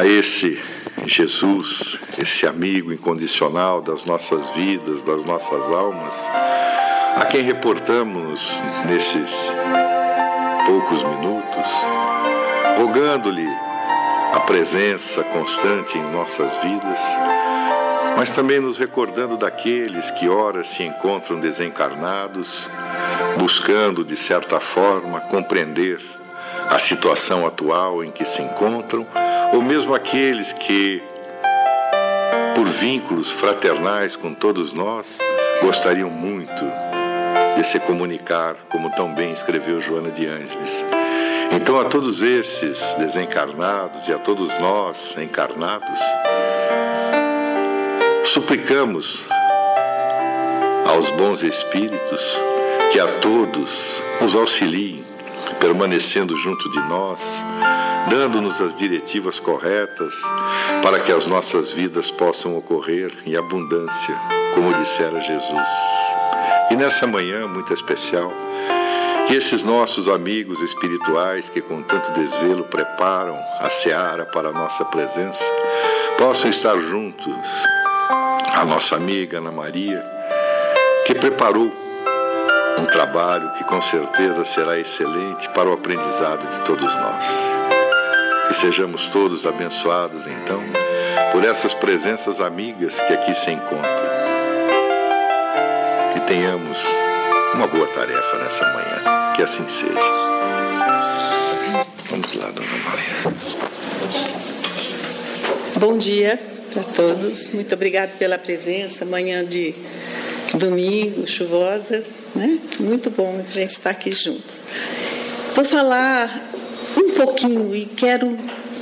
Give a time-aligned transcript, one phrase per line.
[0.00, 0.58] a esse
[1.04, 6.26] Jesus, esse amigo incondicional das nossas vidas, das nossas almas,
[7.16, 8.40] a quem reportamos
[8.86, 9.52] nesses
[10.64, 11.70] poucos minutos,
[12.78, 13.46] rogando-lhe
[14.32, 16.98] a presença constante em nossas vidas,
[18.16, 22.66] mas também nos recordando daqueles que ora se encontram desencarnados,
[23.38, 26.00] buscando de certa forma compreender
[26.70, 29.06] a situação atual em que se encontram,
[29.52, 31.02] ou mesmo aqueles que,
[32.54, 35.18] por vínculos fraternais com todos nós,
[35.62, 36.64] gostariam muito
[37.56, 40.84] de se comunicar, como tão bem escreveu Joana de Ângeles.
[41.52, 45.98] Então, a todos esses desencarnados e a todos nós encarnados,
[48.24, 49.26] suplicamos
[50.86, 52.38] aos bons espíritos
[52.92, 55.04] que a todos nos auxiliem
[55.58, 57.20] permanecendo junto de nós,
[58.08, 60.14] dando-nos as diretivas corretas
[60.82, 64.14] para que as nossas vidas possam ocorrer em abundância,
[64.54, 65.68] como dissera Jesus.
[66.70, 68.32] E nessa manhã muito especial,
[69.26, 74.84] que esses nossos amigos espirituais que com tanto desvelo preparam a seara para a nossa
[74.86, 75.44] presença,
[76.18, 77.34] possam estar juntos.
[78.54, 80.04] A nossa amiga Ana Maria,
[81.06, 81.72] que preparou
[82.78, 87.24] um trabalho que com certeza será excelente para o aprendizado de todos nós.
[88.50, 90.60] Que sejamos todos abençoados, então,
[91.30, 94.10] por essas presenças amigas que aqui se encontram.
[96.12, 96.76] Que tenhamos
[97.54, 99.32] uma boa tarefa nessa manhã.
[99.36, 99.94] Que assim seja.
[102.10, 103.36] Vamos lá, dona Maria.
[105.76, 106.36] Bom dia
[106.74, 107.50] para todos.
[107.50, 109.04] Muito obrigada pela presença.
[109.04, 109.72] Manhã de
[110.54, 112.02] domingo, chuvosa.
[112.34, 112.58] Né?
[112.80, 114.42] Muito bom a gente estar aqui junto.
[115.54, 116.49] Vou falar
[117.20, 118.34] pouquinho e quero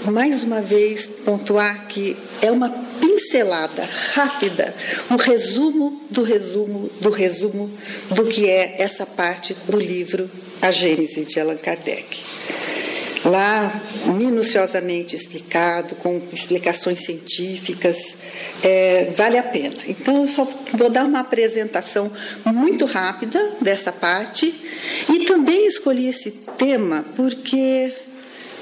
[0.05, 3.83] mais uma vez pontuar que é uma pincelada
[4.15, 4.73] rápida,
[5.11, 7.69] um resumo do resumo do resumo
[8.13, 10.31] do que é essa parte do livro
[10.63, 12.23] A Gênese de Allan Kardec
[13.25, 18.15] lá minuciosamente explicado, com explicações científicas,
[18.63, 19.75] é, vale a pena.
[19.89, 22.11] Então, eu só vou dar uma apresentação
[22.47, 24.55] muito rápida dessa parte
[25.13, 27.93] e também escolhi esse tema porque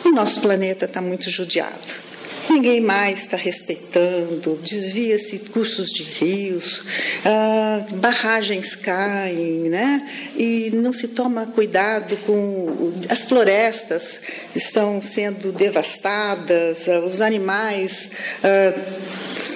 [0.04, 2.06] o nosso planeta está muito judiado.
[2.48, 6.84] Ninguém mais está respeitando, desvia-se cursos de rios,
[7.24, 10.08] ah, barragens caem, né?
[10.36, 12.92] e não se toma cuidado com.
[13.08, 14.20] As florestas
[14.54, 18.10] estão sendo devastadas, ah, os animais,
[18.44, 18.72] ah,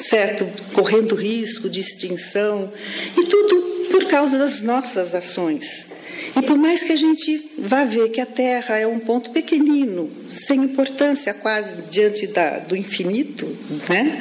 [0.08, 2.72] certo, correndo risco de extinção,
[3.16, 5.89] e tudo por causa das nossas ações.
[6.36, 10.10] E por mais que a gente vá ver que a Terra é um ponto pequenino,
[10.28, 13.46] sem importância quase diante da, do infinito,
[13.88, 14.20] né?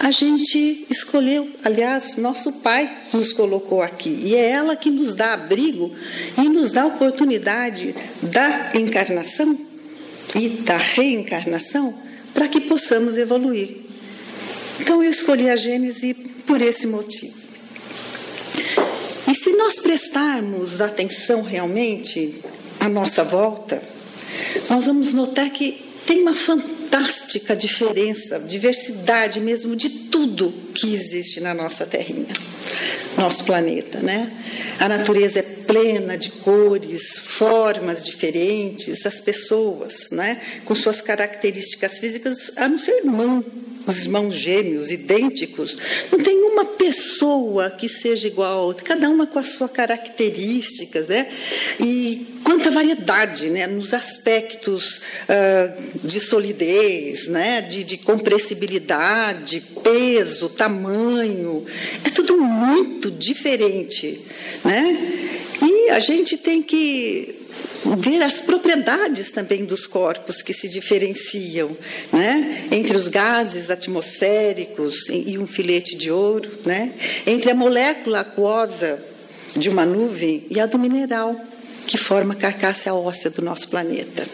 [0.00, 5.34] a gente escolheu, aliás, nosso Pai nos colocou aqui, e é ela que nos dá
[5.34, 5.94] abrigo
[6.36, 9.56] e nos dá oportunidade da encarnação
[10.34, 11.94] e da reencarnação
[12.34, 13.76] para que possamos evoluir.
[14.80, 16.14] Então eu escolhi a Gênese
[16.46, 17.43] por esse motivo.
[19.26, 22.42] E se nós prestarmos atenção realmente
[22.78, 23.82] à nossa volta,
[24.68, 31.54] nós vamos notar que tem uma fantástica diferença, diversidade mesmo de tudo que existe na
[31.54, 32.34] nossa terrinha,
[33.16, 34.30] nosso planeta, né?
[34.78, 42.52] A natureza é plena de cores, formas diferentes, as pessoas, né, com suas características físicas,
[42.56, 43.42] a não ser irmão
[43.86, 45.76] os irmãos gêmeos, idênticos,
[46.10, 51.08] não tem uma pessoa que seja igual a outra, cada uma com as suas características,
[51.08, 51.28] né?
[51.80, 53.66] E quanta variedade, né?
[53.66, 57.60] Nos aspectos uh, de solidez, né?
[57.62, 61.64] De, de compressibilidade, peso, tamanho,
[62.04, 64.20] é tudo muito diferente,
[64.64, 65.20] né?
[65.62, 67.43] E a gente tem que
[67.98, 71.70] ver as propriedades também dos corpos que se diferenciam,
[72.12, 72.66] né?
[72.70, 76.92] entre os gases atmosféricos e um filete de ouro, né?
[77.26, 79.02] entre a molécula aquosa
[79.56, 81.38] de uma nuvem e a do mineral,
[81.86, 84.26] que forma a carcaça óssea do nosso planeta.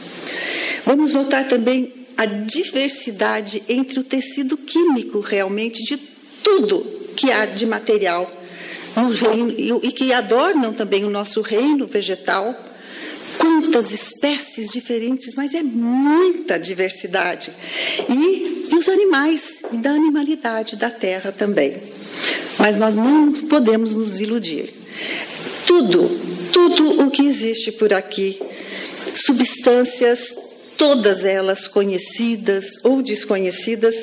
[0.86, 5.96] Vamos notar também a diversidade entre o tecido químico realmente de
[6.42, 6.80] tudo
[7.16, 8.30] que há de material
[8.96, 12.54] no reino, e que adornam também o nosso reino vegetal
[13.40, 17.50] quantas espécies diferentes, mas é muita diversidade.
[18.08, 21.74] E, e os animais, e da animalidade da terra também.
[22.58, 24.68] Mas nós não podemos nos iludir.
[25.66, 26.06] Tudo,
[26.52, 28.38] tudo o que existe por aqui,
[29.14, 33.94] substâncias todas elas conhecidas ou desconhecidas,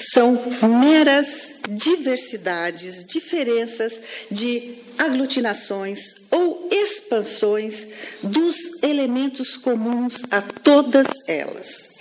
[0.00, 0.38] são
[0.80, 4.00] meras diversidades, diferenças
[4.30, 6.00] de aglutinações
[6.30, 7.88] ou expansões
[8.22, 11.98] dos elementos comuns a todas elas.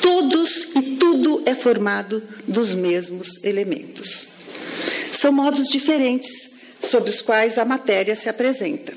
[0.00, 4.28] Todos e tudo é formado dos mesmos elementos.
[5.12, 6.30] São modos diferentes
[6.80, 8.92] sobre os quais a matéria se apresenta.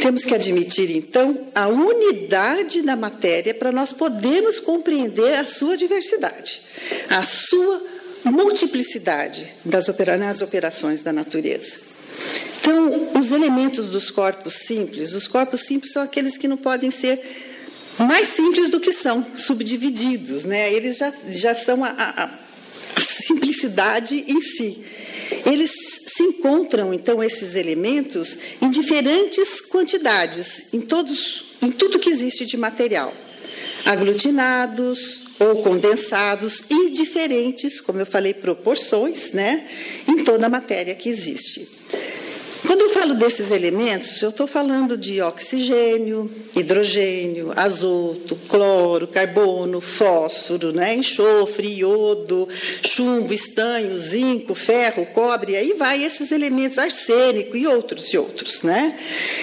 [0.00, 6.62] Temos que admitir, então, a unidade da matéria para nós podermos compreender a sua diversidade,
[7.08, 7.82] a sua
[8.24, 9.86] multiplicidade das
[10.18, 11.90] nas operações da natureza.
[12.60, 17.18] Então, os elementos dos corpos simples, os corpos simples são aqueles que não podem ser
[17.98, 20.72] mais simples do que são, subdivididos, né?
[20.72, 24.84] Eles já, já são a, a, a simplicidade em si.
[25.46, 25.70] Eles
[26.06, 32.56] se encontram, então, esses elementos em diferentes quantidades, em, todos, em tudo que existe de
[32.56, 33.12] material,
[33.84, 39.66] aglutinados ou condensados, em diferentes, como eu falei, proporções, né?
[40.06, 41.80] Em toda a matéria que existe.
[42.66, 50.70] Quando eu falo desses elementos, eu estou falando de oxigênio, hidrogênio, azoto, cloro, carbono, fósforo,
[50.72, 52.46] né, enxofre, iodo,
[52.82, 58.96] chumbo, estanho, zinco, ferro, cobre, aí vai esses elementos, arsênico e outros e outros, né?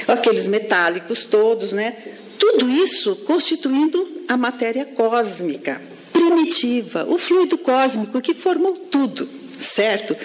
[0.07, 1.97] Aqueles metálicos todos, né?
[2.37, 5.81] Tudo isso constituindo a matéria cósmica,
[6.11, 9.27] primitiva, o fluido cósmico que formou tudo,
[9.59, 10.15] certo?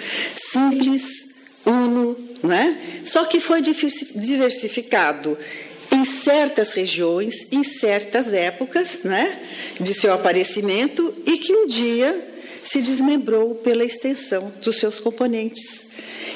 [0.51, 1.05] Simples,
[1.65, 2.75] uno, não é?
[3.05, 5.37] Só que foi diversificado
[5.91, 9.39] em certas regiões, em certas épocas né,
[9.79, 12.29] de seu aparecimento e que um dia
[12.63, 15.91] se desmembrou pela extensão dos seus componentes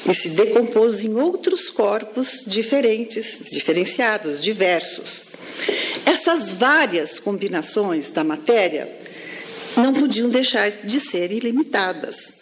[0.08, 5.27] e se decompôs em outros corpos diferentes, diferenciados, diversos.
[6.06, 8.88] Essas várias combinações da matéria
[9.76, 12.38] não podiam deixar de ser ilimitadas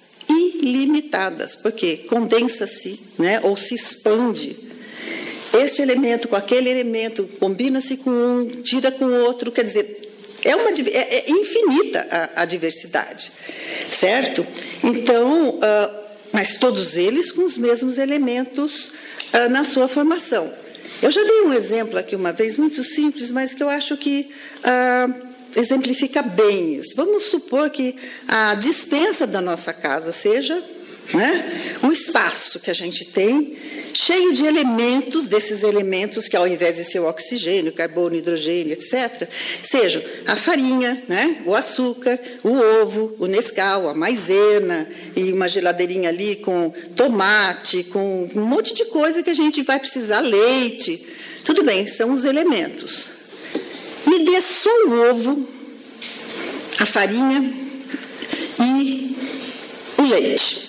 [0.66, 4.56] ilimitadas, porque condensa-se, né, ou se expande.
[5.54, 10.02] Este elemento com aquele elemento combina-se com um, tira com o outro, quer dizer,
[10.44, 13.30] é, uma, é, é infinita a, a, diversidade,
[13.90, 14.44] certo?
[14.82, 18.92] Então, uh, mas todos eles com os mesmos elementos
[19.32, 20.52] uh, na sua formação.
[21.02, 24.31] Eu já dei um exemplo aqui uma vez, muito simples, mas que eu acho que
[24.60, 26.94] uh, exemplifica bem isso.
[26.96, 27.94] Vamos supor que
[28.26, 30.62] a dispensa da nossa casa seja
[31.12, 33.56] né, um espaço que a gente tem
[33.94, 39.26] cheio de elementos, desses elementos que ao invés de ser o oxigênio, carbono, hidrogênio, etc.,
[39.62, 46.11] sejam a farinha, né, o açúcar, o ovo, o Nescau, a maisena e uma geladeirinha
[46.11, 51.14] ali com tomate, com um monte de coisa que a gente vai precisar, leite.
[51.44, 53.09] Tudo bem, são os elementos.
[54.06, 55.49] Me dê só o ovo,
[56.79, 57.43] a farinha
[58.61, 59.17] e
[59.99, 60.65] o leite.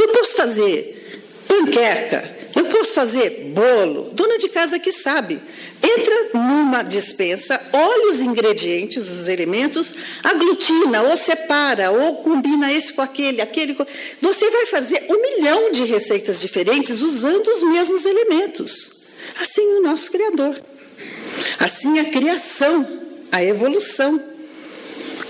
[0.00, 2.24] Eu posso fazer panqueca,
[2.56, 4.10] eu posso fazer bolo.
[4.14, 5.38] Dona de casa que sabe.
[5.82, 13.00] Entra numa dispensa, olha os ingredientes, os elementos, aglutina, ou separa, ou combina esse com
[13.00, 13.86] aquele, aquele com...
[14.20, 19.00] Você vai fazer um milhão de receitas diferentes usando os mesmos elementos.
[19.40, 20.60] Assim o nosso Criador.
[21.58, 22.86] Assim a criação,
[23.32, 24.20] a evolução.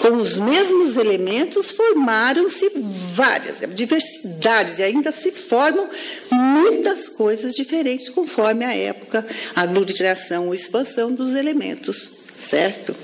[0.00, 2.72] Com os mesmos elementos formaram-se
[3.12, 5.86] várias diversidades e ainda se formam
[6.32, 12.96] muitas coisas diferentes conforme a época, a aglutinação ou expansão dos elementos, certo?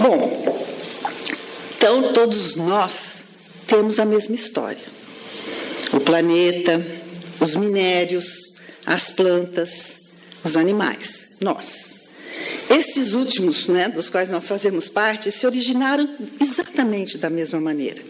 [0.00, 0.66] Bom,
[1.76, 3.22] então todos nós
[3.68, 4.90] temos a mesma história.
[5.92, 6.84] O planeta,
[7.38, 9.96] os minérios, as plantas,
[10.44, 11.99] os animais, nós.
[12.68, 16.08] Estes últimos, né, dos quais nós fazemos parte, se originaram
[16.40, 18.00] exatamente da mesma maneira.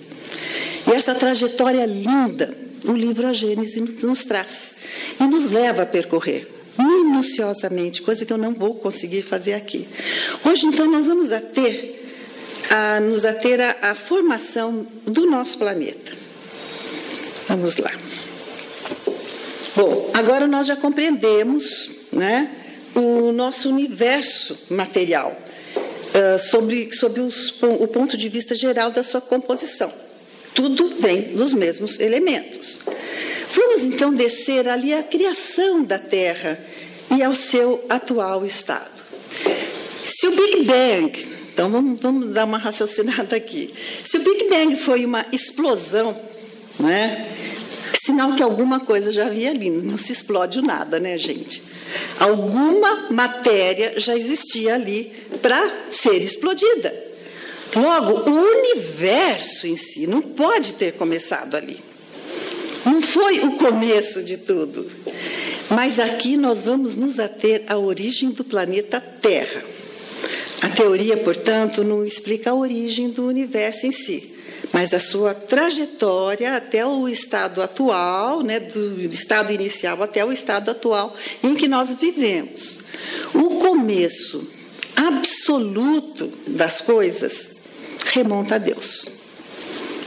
[0.86, 2.52] E essa trajetória linda,
[2.84, 4.74] o livro A Gênese nos traz
[5.18, 6.46] e nos leva a percorrer
[6.78, 9.86] minuciosamente, coisa que eu não vou conseguir fazer aqui.
[10.44, 12.08] Hoje, então, nós vamos a ter,
[12.70, 16.12] a, nos ater à formação do nosso planeta.
[17.48, 17.92] Vamos lá.
[19.76, 22.50] Bom, agora nós já compreendemos, né?
[22.94, 29.20] O nosso universo material, uh, sobre, sobre os, o ponto de vista geral da sua
[29.20, 29.92] composição.
[30.54, 32.78] Tudo vem dos mesmos elementos.
[33.52, 36.58] Vamos então descer ali à criação da Terra
[37.16, 39.00] e ao seu atual estado.
[40.06, 43.72] Se o Big Bang, então vamos, vamos dar uma raciocinada aqui.
[44.04, 46.16] Se o Big Bang foi uma explosão,
[46.78, 47.26] né?
[48.04, 51.62] Sinal que alguma coisa já havia ali, não se explode nada, né, gente?
[52.18, 56.92] Alguma matéria já existia ali para ser explodida.
[57.74, 61.78] Logo, o universo em si não pode ter começado ali.
[62.84, 64.90] Não foi o começo de tudo.
[65.70, 69.62] Mas aqui nós vamos nos ater à origem do planeta Terra.
[70.62, 74.39] A teoria, portanto, não explica a origem do universo em si,
[74.72, 80.70] mas a sua trajetória até o estado atual, né, do estado inicial até o estado
[80.70, 82.78] atual em que nós vivemos.
[83.34, 84.48] O começo
[84.94, 87.56] absoluto das coisas
[88.12, 89.20] remonta a Deus.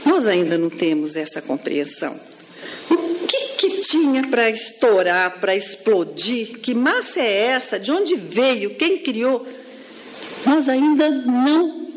[0.06, 2.18] Nós ainda não temos essa compreensão.
[2.90, 6.60] O que, que tinha para estourar, para explodir?
[6.60, 7.78] Que massa é essa?
[7.78, 8.74] De onde veio?
[8.76, 9.46] Quem criou?
[10.46, 11.88] Nós ainda não,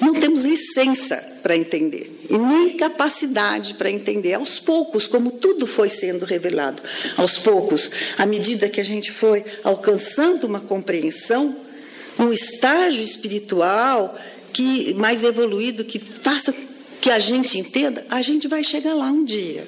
[0.00, 4.34] não temos licença para entender e nem capacidade para entender.
[4.34, 6.82] Aos poucos, como tudo foi sendo revelado,
[7.16, 11.56] aos poucos, à medida que a gente foi alcançando uma compreensão,
[12.18, 14.16] um estágio espiritual
[14.52, 16.54] que mais evoluído que faça
[17.00, 19.64] que a gente entenda, a gente vai chegar lá um dia,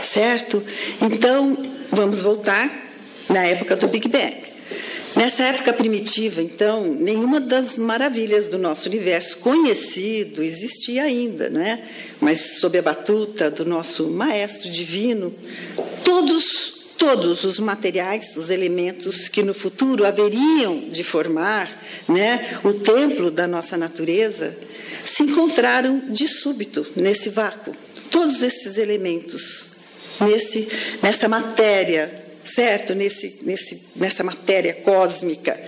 [0.00, 0.62] certo?
[1.02, 1.56] Então,
[1.90, 2.70] vamos voltar
[3.28, 4.49] na época do Big Bang.
[5.20, 11.78] Nessa época primitiva, então, nenhuma das maravilhas do nosso universo conhecido existia ainda, né?
[12.22, 15.30] Mas sob a batuta do nosso maestro divino,
[16.02, 21.70] todos todos os materiais, os elementos que no futuro haveriam de formar,
[22.08, 24.56] né, o templo da nossa natureza,
[25.04, 27.76] se encontraram de súbito nesse vácuo.
[28.10, 29.66] Todos esses elementos
[30.18, 30.66] nesse
[31.02, 32.94] nessa matéria certo?
[32.94, 35.58] Nesse, nesse, nessa matéria cósmica.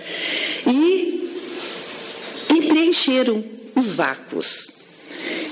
[0.67, 1.29] E,
[2.55, 3.43] e preencheram
[3.75, 4.73] os vácuos.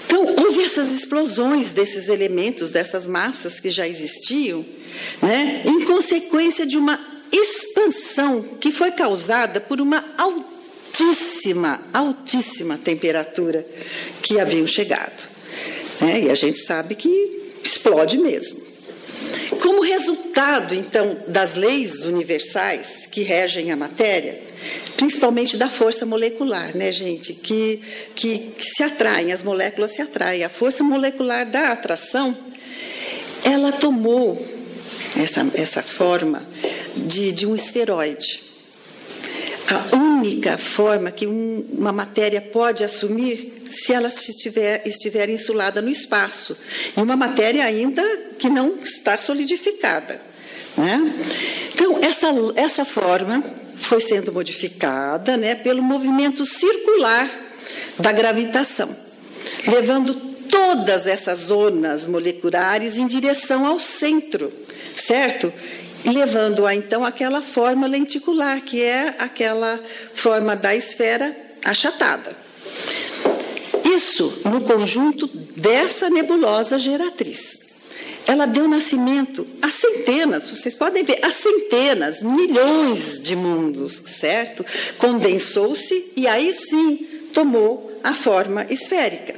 [0.06, 4.66] Então, houve essas explosões desses elementos, dessas massas que já existiam,
[5.22, 7.00] né, em consequência de uma
[7.32, 13.66] expansão que foi causada por uma altíssima, altíssima temperatura
[14.22, 15.30] que haviam chegado.
[16.02, 18.61] Né, e a gente sabe que explode mesmo.
[19.62, 24.38] Como resultado, então, das leis universais que regem a matéria,
[24.98, 27.34] principalmente da força molecular, né, gente?
[27.34, 27.82] Que,
[28.16, 30.44] que, que, se atraem, as moléculas se atraem.
[30.44, 32.36] A força molecular da atração,
[33.44, 34.46] ela tomou
[35.16, 36.42] essa, essa forma
[36.96, 38.42] de, de um esferoide.
[39.68, 45.90] A única forma que um, uma matéria pode assumir se ela estiver, estiver insulada no
[45.90, 46.56] espaço.
[46.96, 48.04] E uma matéria ainda
[48.38, 50.20] que não está solidificada.
[50.78, 51.14] Né?
[51.74, 53.44] Então, essa, essa forma
[53.78, 57.30] foi sendo modificada né, pelo movimento circular
[57.98, 58.96] da gravitação,
[59.68, 60.14] levando
[60.50, 64.52] todas essas zonas moleculares em direção ao centro,
[64.96, 65.52] certo?
[66.06, 69.80] Levando-a então àquela forma lenticular, que é aquela
[70.14, 72.41] forma da esfera achatada.
[73.96, 77.62] Isso no conjunto dessa nebulosa geratriz.
[78.28, 84.66] Ela deu nascimento a centenas, vocês podem ver, a centenas, milhões de mundos, certo?
[84.98, 89.36] Condensou-se e aí sim tomou a forma esférica.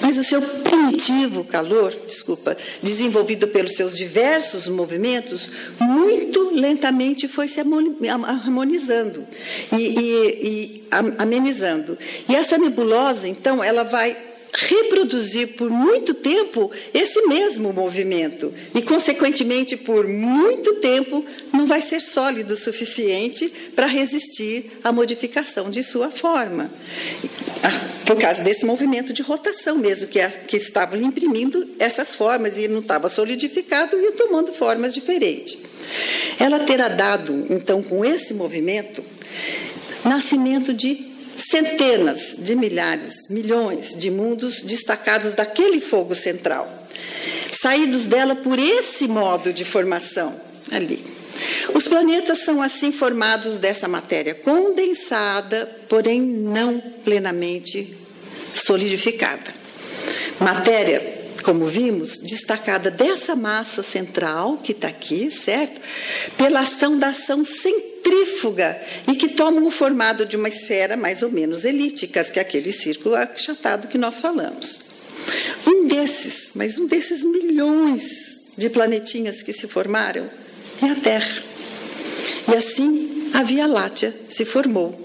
[0.00, 7.60] Mas o seu primitivo calor, desculpa, desenvolvido pelos seus diversos movimentos, muito lentamente foi se
[7.60, 9.24] harmonizando
[9.72, 10.81] e, e, e
[11.18, 11.96] amenizando.
[12.28, 14.16] E essa nebulosa, então, ela vai
[14.54, 22.00] reproduzir por muito tempo esse mesmo movimento e, consequentemente, por muito tempo, não vai ser
[22.00, 26.70] sólido o suficiente para resistir à modificação de sua forma.
[28.04, 32.68] Por causa desse movimento de rotação mesmo, que, é, que estava imprimindo essas formas e
[32.68, 35.56] não estava solidificado e tomando formas diferentes.
[36.38, 39.02] Ela terá dado, então, com esse movimento,
[40.04, 46.68] nascimento de centenas de milhares, milhões de mundos destacados daquele fogo central,
[47.52, 50.34] saídos dela por esse modo de formação
[50.70, 51.04] ali.
[51.74, 57.96] Os planetas são assim formados dessa matéria condensada, porém não plenamente
[58.54, 59.62] solidificada.
[60.40, 65.80] Matéria como vimos, destacada dessa massa central que está aqui, certo?
[66.38, 71.30] Pela ação da ação centrífuga e que tomam o formato de uma esfera mais ou
[71.30, 74.80] menos elíptica, que é aquele círculo achatado que nós falamos.
[75.66, 80.28] Um desses, mas um desses milhões de planetinhas que se formaram
[80.82, 81.42] é a Terra.
[82.50, 84.98] E assim a Via Láctea se formou.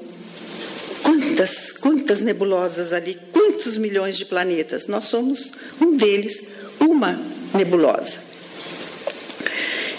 [1.03, 3.17] Quantas, quantas nebulosas ali,
[3.57, 4.85] quantos milhões de planetas?
[4.85, 6.49] Nós somos um deles,
[6.79, 7.19] uma
[7.55, 8.13] nebulosa.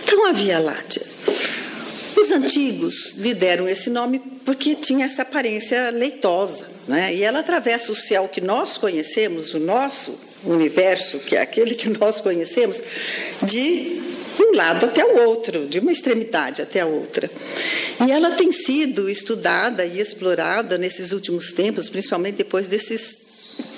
[0.05, 1.03] Então, a Via Láctea.
[2.17, 7.15] Os antigos lhe deram esse nome porque tinha essa aparência leitosa, né?
[7.15, 11.88] e ela atravessa o céu que nós conhecemos, o nosso universo, que é aquele que
[11.91, 12.81] nós conhecemos,
[13.43, 14.00] de
[14.41, 17.29] um lado até o outro, de uma extremidade até a outra.
[18.07, 23.28] E ela tem sido estudada e explorada nesses últimos tempos, principalmente depois desses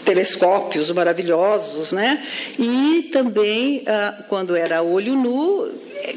[0.05, 2.23] telescópios maravilhosos, né?
[2.59, 5.71] E também, ah, quando era olho nu,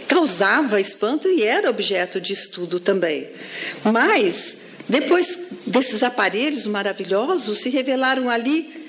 [0.07, 3.27] causava espanto e era objeto de estudo também.
[3.83, 4.55] Mas,
[4.87, 8.83] depois desses aparelhos maravilhosos, se revelaram ali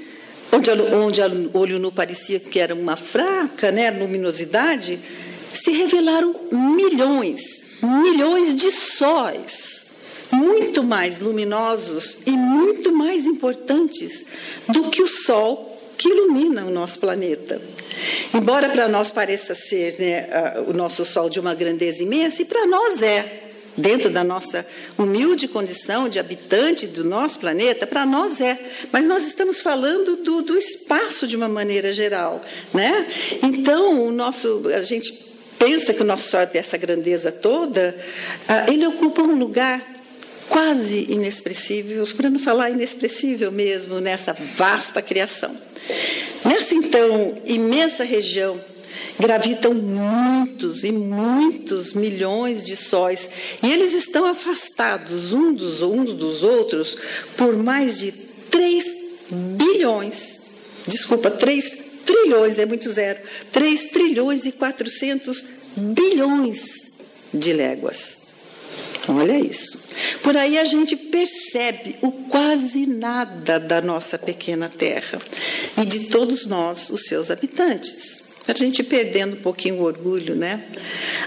[0.53, 4.99] onde, onde o olho nu parecia que era uma fraca né, luminosidade,
[5.53, 7.41] se revelaram milhões,
[7.83, 9.84] milhões de sóis,
[10.35, 14.27] muito mais luminosos e muito mais importantes
[14.69, 17.61] do que o Sol que ilumina o nosso planeta.
[18.33, 20.29] Embora para nós pareça ser né,
[20.67, 23.25] o nosso Sol de uma grandeza imensa, e para nós é,
[23.77, 24.67] dentro da nossa
[24.99, 28.59] humilde condição de habitante do nosso planeta, para nós é.
[28.93, 32.43] Mas nós estamos falando do, do espaço de uma maneira geral.
[32.73, 33.07] Né?
[33.43, 35.13] Então, o nosso, a gente
[35.59, 37.97] pensa que o nosso Sol tem essa grandeza toda,
[38.49, 39.94] ah, ele ocupa um lugar
[40.49, 45.55] quase inexpressível, para não falar inexpressível mesmo, nessa vasta criação.
[46.45, 48.59] Nessa então imensa região
[49.19, 53.29] gravitam muitos e muitos milhões de sóis
[53.63, 56.97] e eles estão afastados uns dos, uns dos outros
[57.37, 58.13] por mais de
[58.51, 58.85] 3
[59.31, 60.41] bilhões,
[60.87, 63.19] desculpa, 3 trilhões, é muito zero,
[63.53, 65.47] 3 trilhões e 400
[65.77, 66.93] bilhões
[67.33, 68.24] de léguas.
[69.09, 69.79] Olha isso.
[70.23, 75.21] Por aí a gente percebe o quase nada da nossa pequena terra
[75.77, 78.35] e de todos nós, os seus habitantes.
[78.47, 80.63] A gente perdendo um pouquinho o orgulho, né?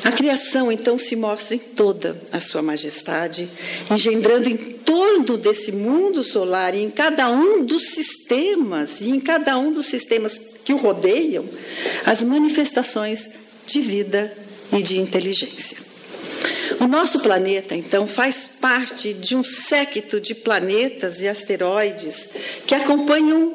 [0.03, 3.49] A criação então se mostra em toda a sua majestade,
[3.91, 9.57] engendrando em torno desse mundo solar e em cada um dos sistemas, e em cada
[9.57, 11.43] um dos sistemas que o rodeiam,
[12.05, 13.29] as manifestações
[13.65, 14.31] de vida
[14.71, 15.86] e de inteligência.
[16.79, 22.29] O nosso planeta, então, faz parte de um séquito de planetas e asteroides
[22.67, 23.53] que acompanham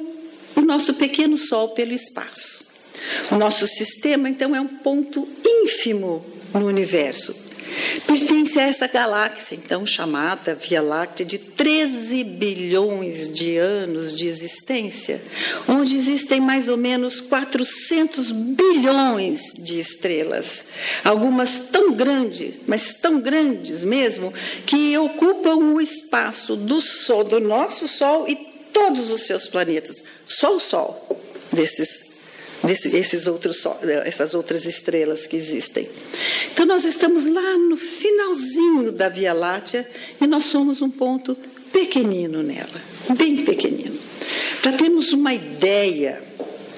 [0.56, 2.72] o nosso pequeno Sol pelo espaço.
[3.30, 7.34] O nosso sistema, então, é um ponto ínfimo no universo,
[8.06, 15.20] Pertence a essa galáxia, então chamada Via Láctea, de 13 bilhões de anos de existência,
[15.68, 20.64] onde existem mais ou menos 400 bilhões de estrelas.
[21.04, 24.32] Algumas tão grandes, mas tão grandes mesmo,
[24.66, 28.36] que ocupam o espaço do Sol, do nosso Sol e
[28.72, 30.02] todos os seus planetas.
[30.26, 31.20] Só o Sol
[31.52, 32.11] desses
[32.62, 33.64] desses outros,
[34.04, 35.88] essas outras estrelas que existem.
[36.52, 39.86] Então, nós estamos lá no finalzinho da Via Láctea
[40.20, 41.36] e nós somos um ponto
[41.72, 42.80] pequenino nela,
[43.16, 43.98] bem pequenino.
[44.62, 46.22] Para termos uma ideia,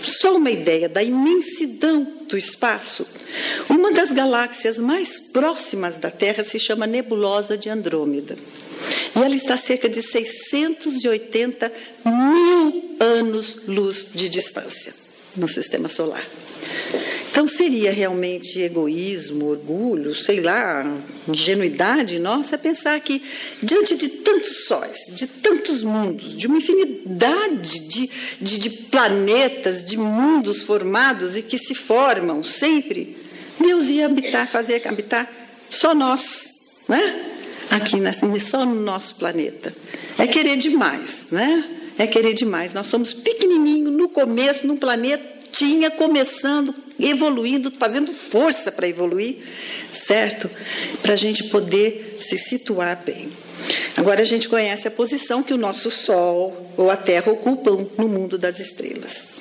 [0.02, 3.06] só uma ideia da imensidão do espaço,
[3.68, 8.36] uma das galáxias mais próximas da Terra se chama Nebulosa de Andrômeda.
[9.16, 11.72] E ela está a cerca de 680
[12.04, 15.03] mil anos-luz de distância
[15.36, 16.24] no sistema solar.
[17.34, 20.86] Então seria realmente egoísmo, orgulho, sei lá,
[21.26, 23.20] ingenuidade nossa pensar que
[23.60, 29.96] diante de tantos sóis, de tantos mundos, de uma infinidade de, de, de planetas, de
[29.96, 33.16] mundos formados e que se formam sempre,
[33.60, 35.28] Deus ia habitar, fazer habitar
[35.68, 37.32] só nós, né?
[37.70, 37.98] Aqui
[38.38, 39.74] só no nosso planeta.
[40.18, 41.64] É querer demais, né?
[41.98, 42.74] É querer demais.
[42.74, 49.36] Nós somos pequenininho no começo, num planetinha começando, evoluindo, fazendo força para evoluir,
[49.92, 50.50] certo?
[51.02, 53.30] Para a gente poder se situar bem.
[53.96, 58.08] Agora a gente conhece a posição que o nosso Sol ou a Terra ocupam no
[58.08, 59.34] mundo das estrelas.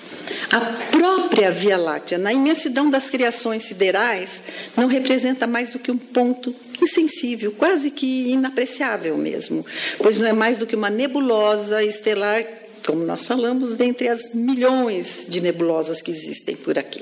[0.51, 0.59] A
[0.91, 4.41] própria Via Láctea, na imensidão das criações siderais,
[4.77, 9.65] não representa mais do que um ponto insensível, quase que inapreciável mesmo,
[9.99, 12.45] pois não é mais do que uma nebulosa estelar,
[12.85, 17.01] como nós falamos, dentre as milhões de nebulosas que existem por aqui,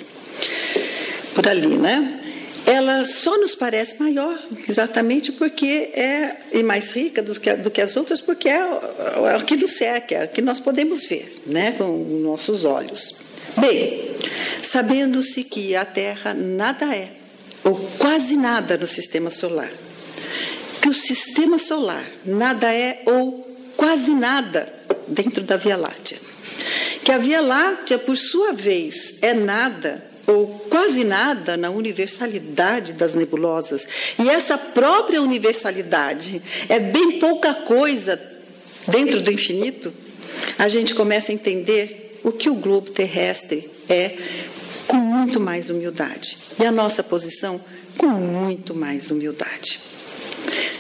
[1.33, 2.21] por ali, né?
[2.65, 4.37] Ela só nos parece maior,
[4.69, 9.37] exatamente porque é e mais rica do que, do que as outras, porque é, é
[9.37, 11.87] o que nos cerca, é o que nós podemos ver, né, com
[12.23, 13.15] nossos olhos.
[13.59, 14.15] Bem,
[14.61, 17.20] sabendo-se que a Terra nada é
[17.63, 19.71] ou quase nada no sistema solar.
[20.81, 23.47] Que o sistema solar nada é ou
[23.77, 24.67] quase nada
[25.07, 26.17] dentro da Via Láctea.
[27.03, 33.15] Que a Via Láctea, por sua vez, é nada ou quase nada na universalidade das
[33.15, 33.87] nebulosas.
[34.19, 38.19] E essa própria universalidade é bem pouca coisa
[38.87, 39.91] dentro do infinito.
[40.57, 44.15] A gente começa a entender o que o globo terrestre é
[44.87, 46.37] com muito mais humildade.
[46.59, 47.59] E a nossa posição
[47.97, 49.79] com muito mais humildade.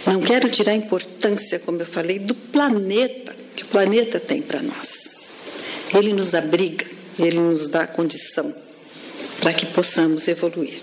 [0.05, 4.61] Não quero tirar a importância, como eu falei, do planeta que o planeta tem para
[4.61, 5.21] nós.
[5.93, 6.85] Ele nos abriga,
[7.19, 8.51] ele nos dá condição
[9.39, 10.79] para que possamos evoluir.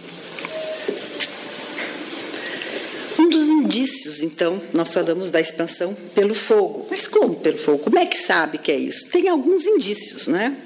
[3.18, 6.87] Um dos indícios, então, nós falamos da expansão pelo fogo.
[6.90, 7.79] Mas como pelo fogo?
[7.79, 9.09] Como é que sabe que é isso?
[9.11, 10.57] Tem alguns indícios, né?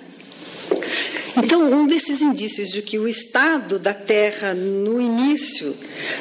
[1.36, 5.74] Então, um desses indícios de que o estado da Terra no início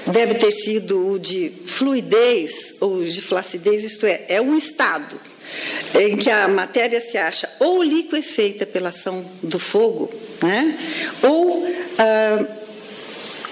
[0.08, 5.20] deve ter sido o de fluidez ou de flacidez, isto é, é um estado
[6.00, 10.78] em que a matéria se acha ou liquefeita pela ação do fogo, né?
[11.24, 12.46] ou, ah,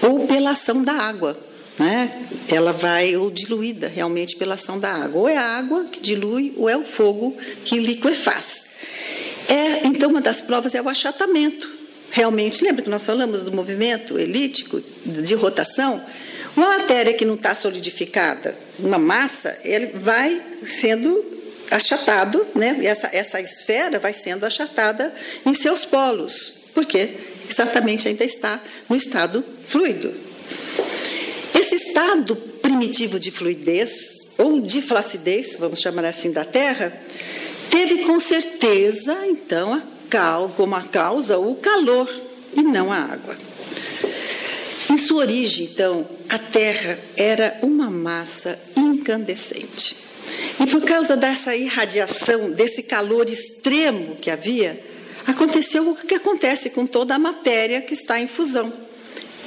[0.02, 1.38] ou pela ação da água.
[1.78, 2.10] Né?
[2.50, 5.22] Ela vai ou diluída realmente pela ação da água.
[5.22, 8.69] Ou é a água que dilui, ou é o fogo que liquefaz.
[9.50, 11.68] É, então, uma das provas é o achatamento.
[12.12, 16.00] Realmente, lembra que nós falamos do movimento elíptico de rotação?
[16.56, 21.24] Uma matéria que não está solidificada, uma massa, ele vai sendo
[21.68, 22.78] achatado, né?
[22.84, 25.12] essa, essa esfera vai sendo achatada
[25.44, 27.08] em seus polos, porque
[27.48, 30.12] exatamente ainda está no estado fluido.
[31.58, 36.92] Esse estado primitivo de fluidez, ou de flacidez, vamos chamar assim, da Terra,
[37.70, 42.10] teve com certeza, então, cal, como a causa o calor
[42.54, 43.36] e não a água.
[44.90, 49.96] Em sua origem, então, a Terra era uma massa incandescente.
[50.58, 54.78] E por causa dessa irradiação, desse calor extremo que havia,
[55.26, 58.72] aconteceu o que acontece com toda a matéria que está em fusão.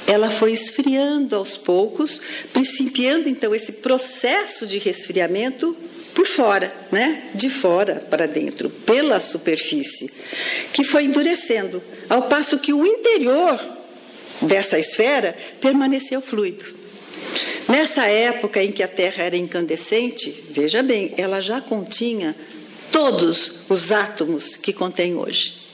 [0.06, 2.20] Ela foi esfriando aos poucos,
[2.52, 5.76] principiando então esse processo de resfriamento
[6.14, 7.30] por fora, né?
[7.34, 10.10] de fora para dentro, pela superfície,
[10.72, 13.60] que foi endurecendo, ao passo que o interior
[14.40, 16.64] dessa esfera permaneceu fluido.
[17.68, 22.34] Nessa época em que a Terra era incandescente, veja bem, ela já continha
[22.92, 25.64] todos os átomos que contém hoje.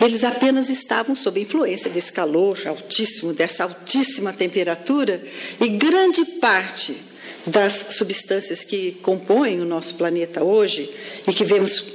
[0.00, 5.22] Eles apenas estavam sob influência desse calor altíssimo, dessa altíssima temperatura,
[5.60, 7.13] e grande parte
[7.46, 10.88] das substâncias que compõem o nosso planeta hoje
[11.28, 11.94] e que vemos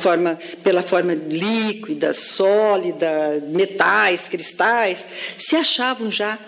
[0.00, 5.04] forma, pela forma líquida, sólida, metais, cristais,
[5.38, 6.38] se achavam já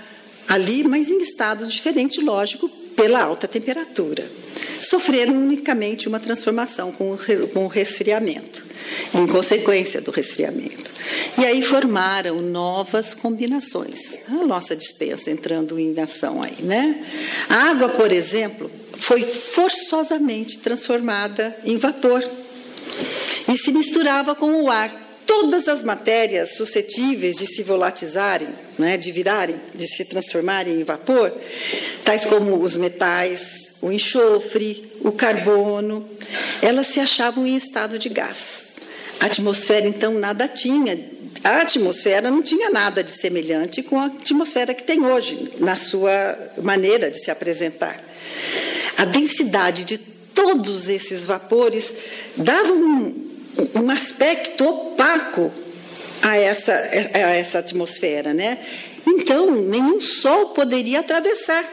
[0.49, 4.29] ali, mas em estado diferente, lógico, pela alta temperatura.
[4.81, 7.17] Sofreram unicamente uma transformação com
[7.55, 8.65] o resfriamento,
[9.15, 10.91] em consequência do resfriamento.
[11.39, 14.29] E aí formaram novas combinações.
[14.29, 17.05] A nossa dispensa entrando em ação aí, né?
[17.49, 22.23] A água, por exemplo, foi forçosamente transformada em vapor
[23.49, 29.11] e se misturava com o ar todas as matérias suscetíveis de se volatilizarem, né, de
[29.11, 31.33] virarem, de se transformarem em vapor,
[32.05, 36.09] tais como os metais, o enxofre, o carbono,
[36.61, 38.72] elas se achavam em estado de gás.
[39.23, 40.99] A atmosfera, então, nada tinha.
[41.45, 46.11] A atmosfera não tinha nada de semelhante com a atmosfera que tem hoje, na sua
[46.61, 48.03] maneira de se apresentar.
[48.99, 51.93] A densidade de todos esses vapores
[52.37, 53.15] dava um,
[53.77, 55.53] um aspecto opaco
[56.21, 58.59] a essa, a essa atmosfera, né?
[59.07, 61.65] Então, nenhum sol poderia atravessar.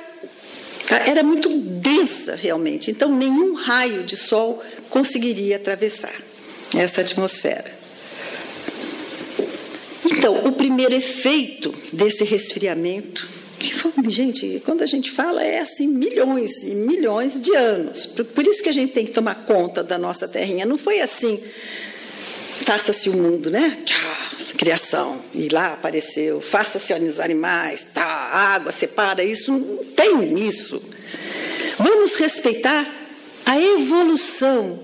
[0.87, 0.97] Tá?
[1.07, 2.91] Era muito densa, realmente.
[2.91, 6.28] Então, nenhum raio de sol conseguiria atravessar
[6.75, 7.79] essa atmosfera.
[10.05, 13.73] Então, o primeiro efeito desse resfriamento que
[14.09, 18.05] gente, quando a gente fala é assim milhões e milhões de anos.
[18.07, 20.65] Por, por isso que a gente tem que tomar conta da nossa terrinha.
[20.65, 21.39] Não foi assim,
[22.61, 23.77] faça-se o mundo, né?
[23.85, 25.21] Tchau, criação.
[25.33, 29.51] E lá apareceu, faça-se os animais, tá, água, separa isso.
[29.51, 30.81] Não tem isso.
[31.77, 32.87] Vamos respeitar
[33.45, 34.79] a evolução,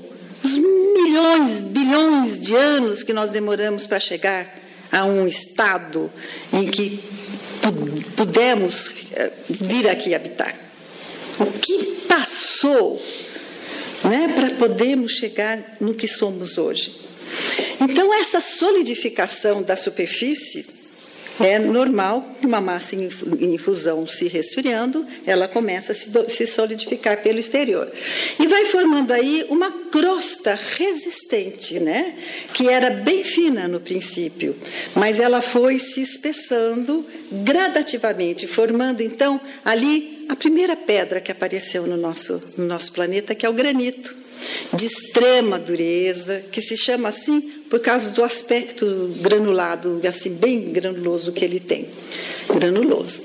[0.45, 4.47] os milhões, bilhões de anos que nós demoramos para chegar
[4.91, 6.12] a um estado
[6.53, 7.03] em que
[8.15, 10.55] pudemos eh, vir aqui habitar.
[11.39, 11.77] O que
[12.08, 13.01] passou
[14.03, 16.93] né, para podermos chegar no que somos hoje.
[17.81, 20.74] Então, essa solidificação da superfície
[21.39, 27.91] É normal uma massa em infusão se resfriando, ela começa a se solidificar pelo exterior.
[28.39, 32.15] E vai formando aí uma crosta resistente, né?
[32.54, 34.56] Que era bem fina no princípio,
[34.95, 37.06] mas ela foi se espessando
[37.43, 43.45] gradativamente, formando então ali a primeira pedra que apareceu no nosso, no nosso planeta, que
[43.45, 44.15] é o granito
[44.74, 51.32] de extrema dureza, que se chama assim por causa do aspecto granulado, assim bem granuloso
[51.32, 51.88] que ele tem.
[52.54, 53.21] Granuloso.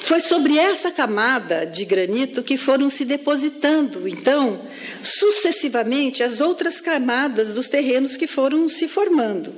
[0.00, 4.58] Foi sobre essa camada de granito que foram se depositando, então,
[5.02, 9.52] sucessivamente as outras camadas dos terrenos que foram se formando.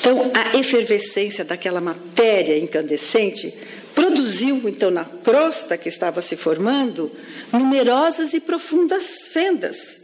[0.00, 3.52] Então, a efervescência daquela matéria incandescente
[3.94, 7.10] produziu, então, na crosta que estava se formando,
[7.52, 9.97] numerosas e profundas fendas.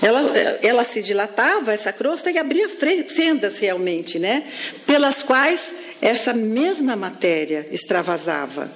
[0.00, 0.20] Ela,
[0.62, 4.44] ela se dilatava, essa crosta, e abria fendas realmente, né?
[4.86, 8.70] Pelas quais essa mesma matéria extravasava.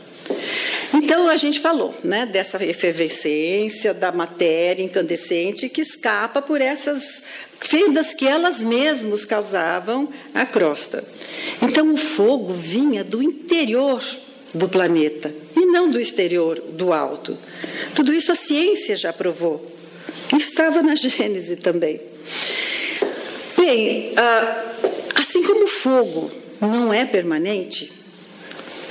[0.95, 7.23] Então a gente falou, né, dessa efervescência da matéria incandescente que escapa por essas
[7.61, 11.03] fendas que elas mesmas causavam à crosta.
[11.63, 14.05] Então o fogo vinha do interior
[14.55, 17.39] do planeta e não do exterior, do alto.
[17.95, 19.72] Tudo isso a ciência já provou.
[20.37, 22.01] Estava na Gênese também.
[23.57, 24.65] Bem, ah,
[25.17, 27.93] assim como o fogo não é permanente,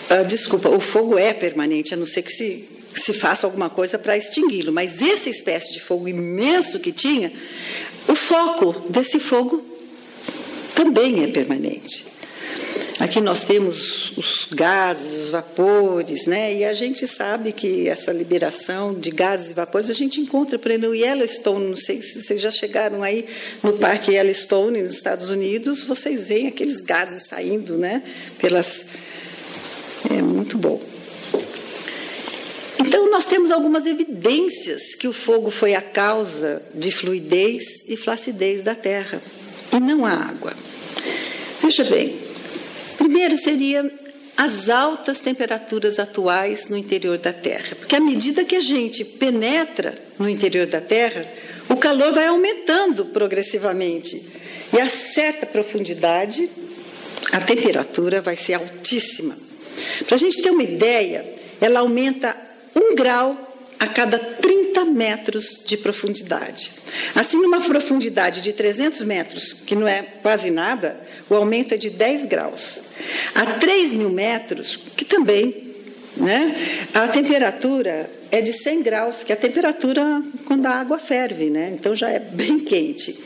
[0.10, 3.98] ah, desculpa, o fogo é permanente, a não ser que se, se faça alguma coisa
[3.98, 7.32] para extingui-lo, mas essa espécie de fogo imenso que tinha,
[8.08, 9.64] o foco desse fogo
[10.76, 12.11] também é permanente.
[13.02, 16.54] Aqui nós temos os gases, os vapores, né?
[16.54, 20.70] E a gente sabe que essa liberação de gases e vapores a gente encontra, por
[20.70, 21.70] exemplo, no Yellowstone.
[21.70, 23.26] Não sei se vocês já chegaram aí
[23.64, 28.04] no Parque Yellowstone, nos Estados Unidos, vocês veem aqueles gases saindo, né?
[28.38, 28.90] Pelas.
[30.08, 30.80] É muito bom.
[32.80, 38.62] Então, nós temos algumas evidências que o fogo foi a causa de fluidez e flacidez
[38.62, 39.20] da Terra,
[39.74, 40.54] e não a água.
[41.64, 42.31] Veja bem,
[43.12, 43.92] Primeiro seria
[44.38, 49.94] as altas temperaturas atuais no interior da Terra, porque à medida que a gente penetra
[50.18, 51.22] no interior da Terra,
[51.68, 54.16] o calor vai aumentando progressivamente
[54.74, 56.50] e a certa profundidade
[57.34, 59.38] a temperatura vai ser altíssima.
[60.08, 61.26] Para a gente ter uma ideia,
[61.60, 62.34] ela aumenta
[62.74, 63.36] um grau
[63.78, 66.72] a cada 30 metros de profundidade.
[67.14, 71.90] Assim, numa profundidade de 300 metros, que não é quase nada, o aumento é de
[71.92, 72.82] 10 graus.
[73.34, 75.74] A 3 mil metros, que também,
[76.18, 76.54] né,
[76.94, 81.72] a temperatura é de 100 graus, que é a temperatura quando a água ferve, né?
[81.74, 83.18] então já é bem quente.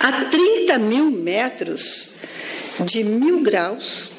[0.00, 2.14] A 30 mil metros,
[2.84, 4.10] de mil graus,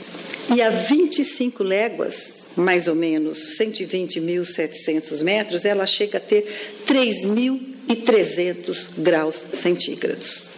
[0.56, 6.46] e a 25 léguas, mais ou menos 120.700 metros, ela chega a ter
[6.88, 10.54] 3.300 graus centígrados.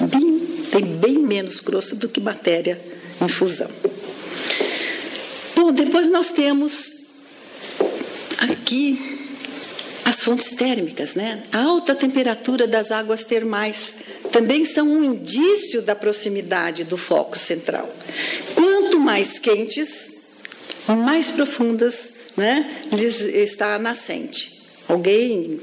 [0.00, 2.80] Bem tem bem menos crosta do que matéria
[3.20, 3.70] em fusão.
[5.54, 6.92] Bom, depois nós temos
[8.38, 9.18] aqui
[10.04, 11.42] as fontes térmicas, né?
[11.52, 13.94] A alta temperatura das águas termais
[14.32, 17.88] também são um indício da proximidade do foco central.
[18.54, 20.12] Quanto mais quentes,
[20.86, 24.59] mais profundas né, está a nascente.
[24.90, 25.60] Alguém,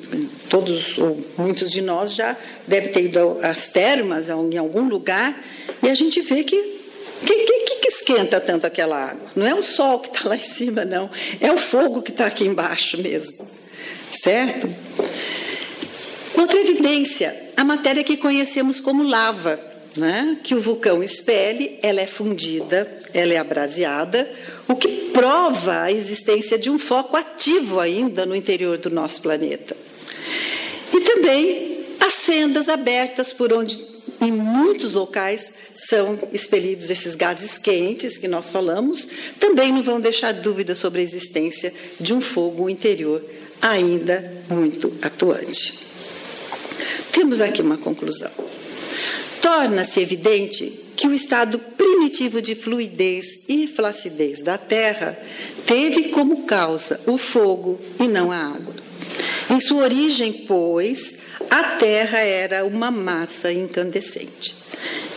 [0.50, 2.36] todos ou muitos de nós já
[2.68, 5.38] deve ter ido às termas em algum lugar
[5.84, 6.78] e a gente vê que
[7.26, 9.28] que, que, que esquenta tanto aquela água?
[9.36, 11.10] Não é o sol que está lá em cima, não.
[11.42, 13.48] É o fogo que está aqui embaixo mesmo.
[14.24, 14.70] Certo?
[16.36, 19.60] Outra evidência, a matéria que conhecemos como lava,
[19.96, 20.38] né?
[20.44, 24.30] que o vulcão expele, ela é fundida, ela é abraseada,
[24.68, 29.76] o que prova a existência de um foco ativo ainda no interior do nosso planeta.
[30.94, 33.80] E também as fendas abertas por onde,
[34.22, 39.08] em muitos locais, são expelidos esses gases quentes que nós falamos,
[39.40, 43.24] também não vão deixar dúvida sobre a existência de um fogo interior
[43.62, 45.86] ainda muito atuante.
[47.12, 48.32] Temos aqui uma conclusão.
[49.42, 55.18] Torna-se evidente que o estado primitivo de fluidez e flacidez da Terra
[55.66, 58.76] teve como causa o fogo e não a água.
[59.50, 61.20] Em sua origem, pois,
[61.50, 64.56] a Terra era uma massa incandescente.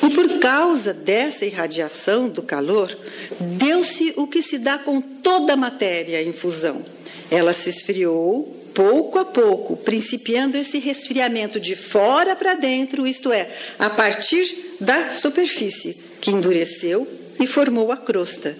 [0.03, 2.97] E por causa dessa irradiação do calor,
[3.41, 6.85] deu-se o que se dá com toda a matéria em fusão.
[7.31, 13.49] Ela se esfriou pouco a pouco, principiando esse resfriamento de fora para dentro, isto é,
[13.79, 17.07] a partir da superfície, que endureceu
[17.39, 18.57] e formou a crosta,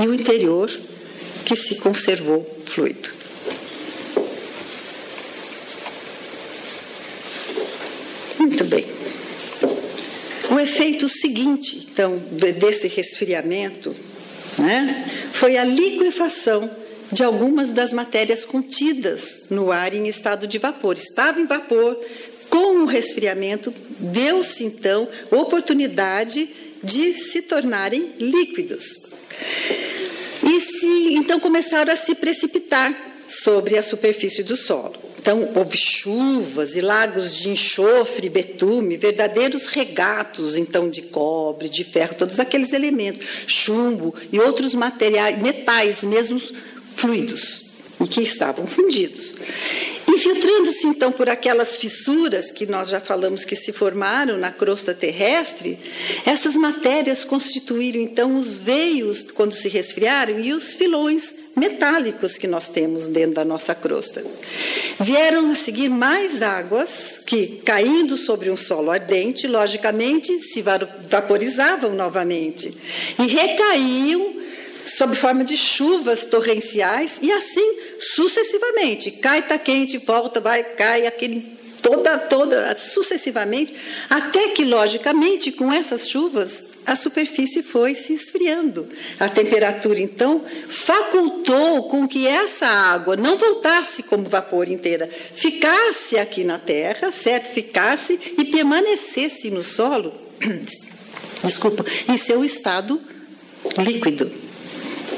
[0.00, 0.70] e o interior,
[1.44, 3.10] que se conservou fluido.
[8.38, 8.86] Muito bem.
[10.50, 12.18] O efeito seguinte, então,
[12.58, 13.94] desse resfriamento,
[14.58, 16.70] né, foi a liquefação
[17.12, 20.96] de algumas das matérias contidas no ar em estado de vapor.
[20.96, 21.98] Estava em vapor,
[22.48, 26.48] com o resfriamento, deu-se então oportunidade
[26.84, 28.84] de se tornarem líquidos.
[30.42, 32.94] E se então começaram a se precipitar
[33.28, 35.04] sobre a superfície do solo.
[35.24, 42.14] Então, houve chuvas e lagos de enxofre, betume, verdadeiros regatos, então, de cobre, de ferro,
[42.14, 46.38] todos aqueles elementos, chumbo e outros materiais, metais mesmo
[46.94, 47.70] fluidos,
[48.02, 49.36] e que estavam fundidos.
[50.08, 55.78] Infiltrando-se então por aquelas fissuras que nós já falamos que se formaram na crosta terrestre,
[56.26, 62.68] essas matérias constituíram então os veios quando se resfriaram e os filões metálicos que nós
[62.68, 64.24] temos dentro da nossa crosta.
[65.00, 72.76] Vieram a seguir mais águas que, caindo sobre um solo ardente, logicamente se vaporizavam novamente
[73.18, 74.43] e recaíam
[74.84, 79.10] sob forma de chuvas torrenciais e assim sucessivamente.
[79.12, 83.74] Cai, está quente, volta, vai, cai, aquele toda, toda, sucessivamente,
[84.08, 88.88] até que, logicamente, com essas chuvas, a superfície foi se esfriando.
[89.20, 96.42] A temperatura, então, facultou com que essa água não voltasse como vapor inteira, ficasse aqui
[96.42, 97.52] na Terra, certo?
[97.52, 100.10] Ficasse e permanecesse no solo,
[101.44, 102.98] desculpa, em seu estado
[103.78, 104.43] líquido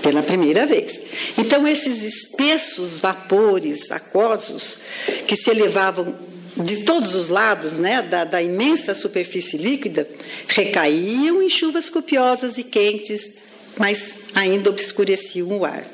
[0.03, 1.01] pela primeira vez.
[1.39, 4.79] Então, esses espessos vapores aquosos
[5.27, 6.15] que se elevavam
[6.57, 10.09] de todos os lados né, da, da imensa superfície líquida
[10.49, 13.35] recaíam em chuvas copiosas e quentes,
[13.77, 15.85] mas ainda obscureciam o ar.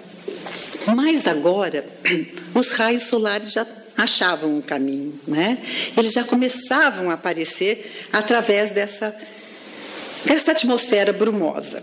[0.95, 1.85] Mas agora,
[2.55, 5.59] os raios solares já achavam um caminho, né?
[5.97, 9.15] Eles já começavam a aparecer através dessa,
[10.25, 11.83] dessa atmosfera brumosa.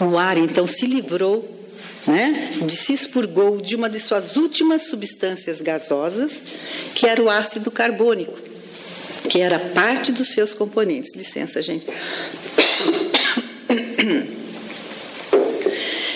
[0.00, 1.58] O ar então se livrou,
[2.06, 6.42] né, de, se expurgou de uma de suas últimas substâncias gasosas,
[6.94, 8.38] que era o ácido carbônico,
[9.28, 11.14] que era parte dos seus componentes.
[11.14, 11.86] Licença, gente.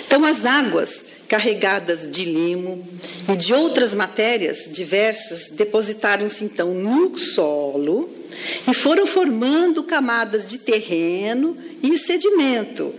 [0.07, 2.87] Então, as águas carregadas de limo
[3.29, 8.14] e de outras matérias diversas depositaram-se então no solo
[8.69, 12.95] e foram formando camadas de terreno e sedimento,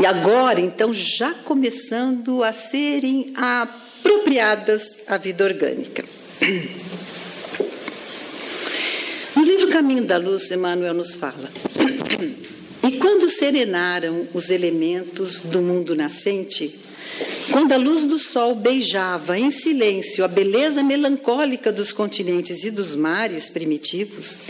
[0.00, 6.04] e agora, então, já começando a serem apropriadas à vida orgânica.
[9.34, 11.50] No livro Caminho da Luz, Emmanuel nos fala.
[12.86, 16.85] E quando serenaram os elementos do mundo nascente,
[17.50, 22.94] quando a luz do sol beijava em silêncio a beleza melancólica dos continentes e dos
[22.94, 24.40] mares primitivos,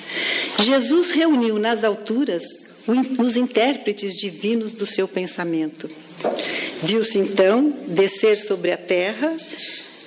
[0.59, 2.45] Jesus reuniu nas alturas
[3.19, 5.91] os intérpretes divinos do seu pensamento.
[6.83, 9.35] Viu-se então descer sobre a terra,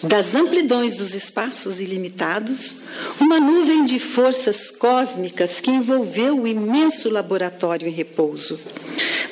[0.03, 2.83] das amplidões dos espaços ilimitados,
[3.19, 8.57] uma nuvem de forças cósmicas que envolveu o imenso laboratório em repouso.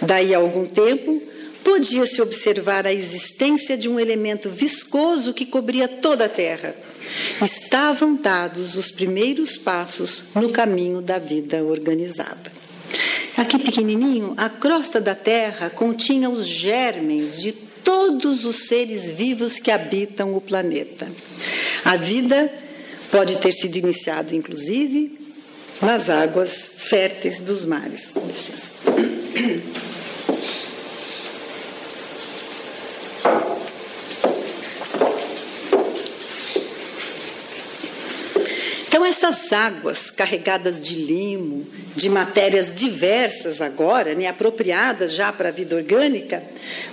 [0.02, 1.22] Daí a algum tempo,
[1.68, 6.74] podia-se observar a existência de um elemento viscoso que cobria toda a Terra.
[7.44, 12.54] Estavam dados os primeiros passos no caminho da vida organizada.
[13.36, 19.70] Aqui pequenininho, a crosta da Terra continha os germes de todos os seres vivos que
[19.70, 21.06] habitam o planeta.
[21.84, 22.50] A vida
[23.12, 25.20] pode ter sido iniciada, inclusive,
[25.82, 28.14] nas águas férteis dos mares.
[38.98, 41.66] Então, essas águas carregadas de limo,
[41.96, 46.42] de matérias diversas agora, né, apropriadas já para a vida orgânica,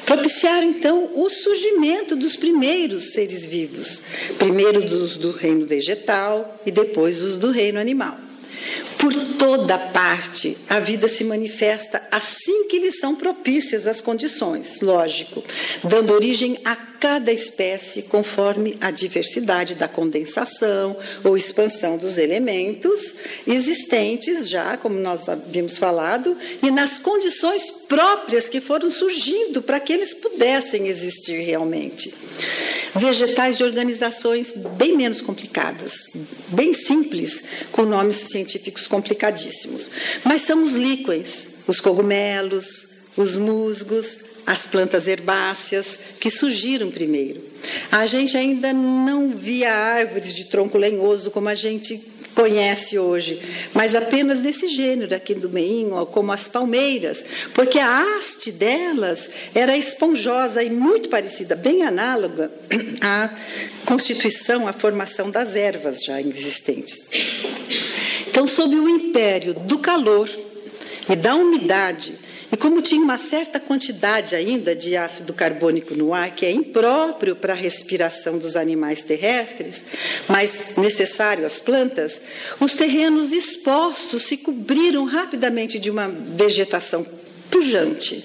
[0.05, 4.01] propiciaram então o surgimento dos primeiros seres vivos,
[4.39, 8.17] primeiro dos do reino vegetal e depois os do reino animal.
[8.99, 15.45] Por toda parte, a vida se manifesta assim que lhe são propícias as condições, lógico,
[15.85, 16.75] dando origem a
[17.05, 25.29] cada espécie conforme a diversidade da condensação ou expansão dos elementos existentes já, como nós
[25.29, 32.11] havíamos falado, e nas condições próprias que foram surgindo para que eles pudessem existir realmente.
[32.95, 35.93] Vegetais de organizações bem menos complicadas,
[36.49, 39.91] bem simples, com nomes científicos complicadíssimos,
[40.25, 47.43] mas são os líquens, os cogumelos, os musgos, as plantas herbáceas que surgiram primeiro.
[47.91, 53.41] A gente ainda não via árvores de tronco lenhoso como a gente conhece hoje,
[53.73, 57.25] mas apenas desse gênero aqui do meio, como as palmeiras,
[57.55, 62.51] porque a haste delas era esponjosa e muito parecida, bem análoga
[63.01, 63.31] à
[63.87, 67.09] constituição, à formação das ervas já existentes.
[68.29, 70.29] Então, sob o império do calor
[71.09, 76.35] e da umidade, e como tinha uma certa quantidade ainda de ácido carbônico no ar,
[76.35, 79.83] que é impróprio para a respiração dos animais terrestres,
[80.29, 82.21] mas necessário às plantas,
[82.61, 87.05] os terrenos expostos se cobriram rapidamente de uma vegetação
[87.51, 88.25] pujante,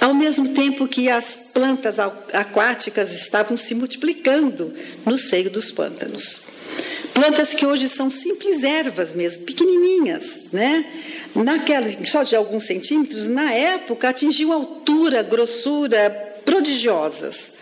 [0.00, 1.96] ao mesmo tempo que as plantas
[2.32, 4.72] aquáticas estavam se multiplicando
[5.04, 6.52] no seio dos pântanos.
[7.12, 10.84] Plantas que hoje são simples ervas mesmo, pequenininhas, né?
[11.34, 16.10] Naquela, só de alguns centímetros, na época atingiam altura, grossura
[16.44, 17.52] prodigiosas.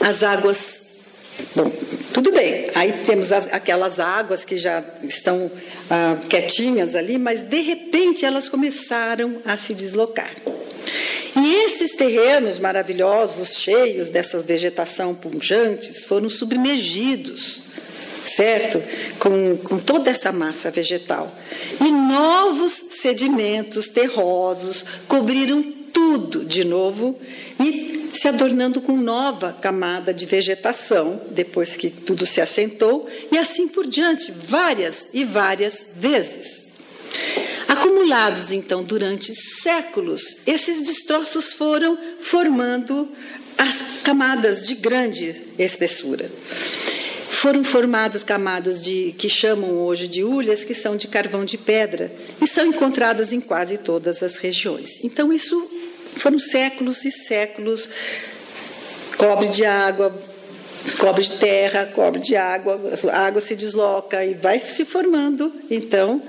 [0.00, 0.80] As águas,
[1.54, 1.70] bom,
[2.12, 5.50] tudo bem, aí temos as, aquelas águas que já estão
[5.90, 10.30] ah, quietinhas ali, mas de repente elas começaram a se deslocar.
[11.36, 17.70] E esses terrenos maravilhosos, cheios dessa vegetação punjantes, foram submergidos
[18.36, 18.82] certo?
[19.18, 21.34] Com, com toda essa massa vegetal.
[21.80, 25.62] E novos sedimentos terrosos cobriram
[25.92, 27.18] tudo de novo
[27.58, 33.68] e se adornando com nova camada de vegetação, depois que tudo se assentou, e assim
[33.68, 36.70] por diante, várias e várias vezes.
[37.68, 43.08] Acumulados então durante séculos, esses destroços foram formando
[43.56, 46.30] as camadas de grande espessura
[47.40, 52.12] foram formadas camadas de que chamam hoje de hulhas, que são de carvão de pedra
[52.38, 55.02] e são encontradas em quase todas as regiões.
[55.02, 55.56] Então isso
[56.16, 57.88] foram séculos e séculos
[59.16, 60.14] cobre de água,
[60.98, 62.78] cobre de terra, cobre de água,
[63.10, 66.22] a água se desloca e vai se formando, então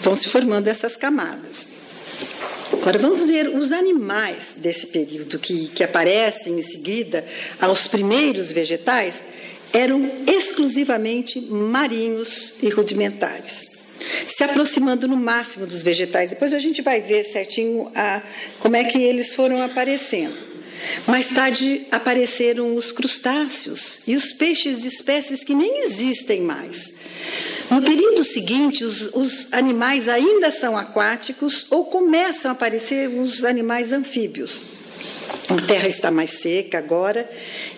[0.00, 1.68] vão se formando essas camadas.
[2.72, 7.22] Agora vamos ver os animais desse período que, que aparecem em seguida
[7.60, 9.33] aos primeiros vegetais
[9.74, 13.70] eram exclusivamente marinhos e rudimentares,
[14.28, 16.30] se aproximando no máximo dos vegetais.
[16.30, 18.22] Depois a gente vai ver certinho a,
[18.60, 20.54] como é que eles foram aparecendo.
[21.06, 26.94] Mais tarde apareceram os crustáceos e os peixes de espécies que nem existem mais.
[27.70, 33.92] No período seguinte, os, os, animais ainda são aquáticos ou começam a aparecer os animais
[33.92, 34.62] anfíbios.
[35.48, 37.28] A terra está mais seca agora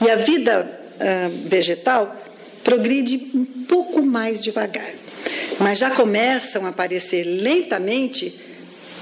[0.04, 2.14] e a vida uh, vegetal
[2.64, 4.90] progride um pouco mais devagar.
[5.60, 8.46] Mas já começam a aparecer lentamente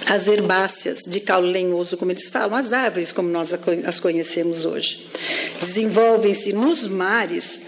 [0.06, 3.52] as herbáceas de caule lenhoso, como eles falam, as árvores como nós
[3.86, 5.06] as conhecemos hoje.
[5.58, 7.60] Desenvolvem-se nos mares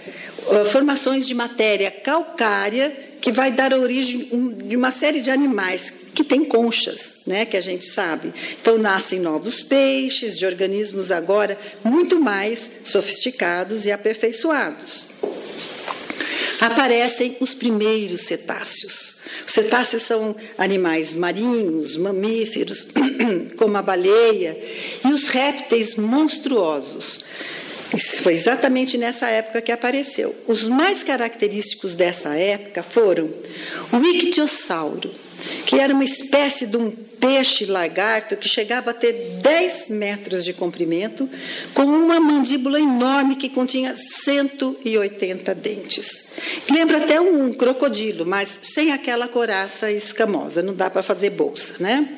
[0.47, 4.29] uh, formações de matéria calcária que vai dar origem
[4.69, 8.33] de uma série de animais que têm conchas, né, que a gente sabe.
[8.63, 15.07] Então nascem novos peixes, de organismos agora muito mais sofisticados e aperfeiçoados.
[16.61, 19.17] Aparecem os primeiros cetáceos.
[19.45, 22.87] Os cetáceos são animais marinhos, mamíferos,
[23.59, 24.57] como a baleia,
[25.05, 27.25] e os répteis monstruosos,
[28.23, 30.35] foi exatamente nessa época que apareceu.
[30.47, 33.31] Os mais característicos dessa época foram
[33.93, 35.11] o ictiosauro,
[35.67, 40.53] que era uma espécie de um peixe lagarto que chegava a ter 10 metros de
[40.53, 41.29] comprimento,
[41.75, 46.35] com uma mandíbula enorme que continha 180 dentes.
[46.71, 52.09] Lembra até um crocodilo, mas sem aquela coraça escamosa, não dá para fazer bolsa, né?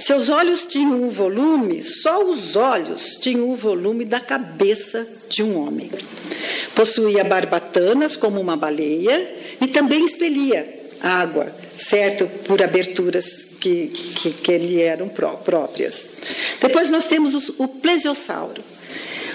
[0.00, 5.58] Seus olhos tinham o volume, só os olhos tinham o volume da cabeça de um
[5.58, 5.90] homem.
[6.74, 10.66] Possuía barbatanas como uma baleia e também expelia
[11.02, 12.26] água, certo?
[12.44, 16.06] Por aberturas que, que, que lhe eram pró próprias.
[16.60, 18.62] Depois nós temos o, o plesiosauro.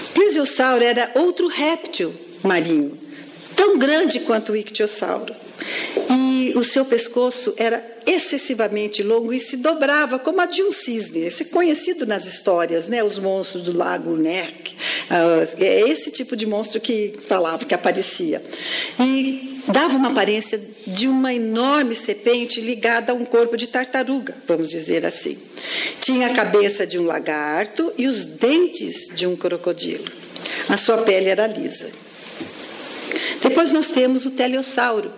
[0.10, 2.14] O plesiosauro era outro réptil
[2.44, 2.98] marinho,
[3.56, 5.36] tão grande quanto o ictiosauro.
[6.10, 11.20] E o seu pescoço era excessivamente longo e se dobrava como a de um cisne.
[11.20, 13.04] Esse conhecido nas histórias, né?
[13.04, 14.76] Os monstros do lago Nerk.
[15.10, 18.42] Ah, é esse tipo de monstro que falava, que aparecia.
[19.00, 24.70] E dava uma aparência de uma enorme serpente ligada a um corpo de tartaruga, vamos
[24.70, 25.38] dizer assim.
[26.02, 30.12] Tinha a cabeça de um lagarto e os dentes de um crocodilo.
[30.68, 31.90] A sua pele era lisa.
[33.42, 35.12] Depois nós temos o teleossauro,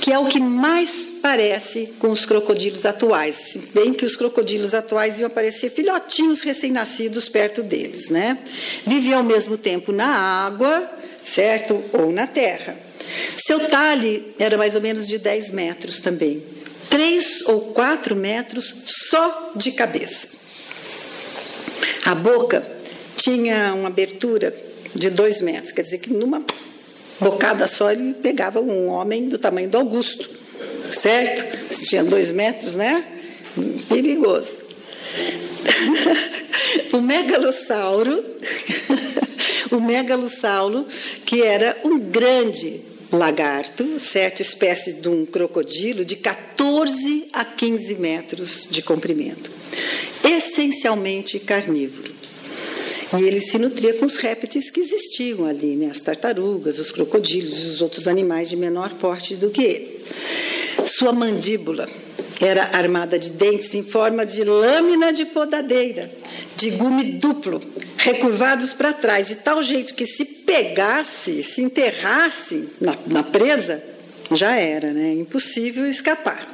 [0.00, 5.20] que é o que mais parece com os crocodilos atuais, bem que os crocodilos atuais
[5.20, 8.36] iam aparecer filhotinhos recém-nascidos perto deles, né?
[8.84, 10.90] Vivia ao mesmo tempo na água,
[11.22, 11.80] certo?
[11.92, 12.76] Ou na terra.
[13.36, 16.42] Seu talhe era mais ou menos de 10 metros também,
[16.90, 18.72] 3 ou 4 metros
[19.08, 20.28] só de cabeça.
[22.04, 22.64] A boca
[23.16, 24.54] tinha uma abertura
[24.94, 26.44] de 2 metros, quer dizer que numa
[27.20, 30.28] bocada só ele pegava um homem do tamanho do Augusto,
[30.90, 31.72] certo?
[31.72, 33.04] Se tinha dois metros, né?
[33.88, 34.72] Perigoso.
[36.92, 38.24] o megalossauro,
[39.70, 40.86] o megalossauro,
[41.24, 44.40] que era um grande lagarto, certo?
[44.40, 49.50] Espécie de um crocodilo de 14 a 15 metros de comprimento,
[50.24, 52.12] essencialmente carnívoro.
[53.18, 55.90] E ele se nutria com os répteis que existiam ali, né?
[55.90, 60.00] as tartarugas, os crocodilos e os outros animais de menor porte do que ele.
[60.86, 61.86] Sua mandíbula
[62.44, 66.10] era armada de dentes em forma de lâmina de podadeira,
[66.56, 67.60] de gume duplo,
[67.96, 73.82] recurvados para trás, de tal jeito que se pegasse, se enterrasse na, na presa,
[74.32, 75.12] já era, né?
[75.12, 76.44] Impossível escapar.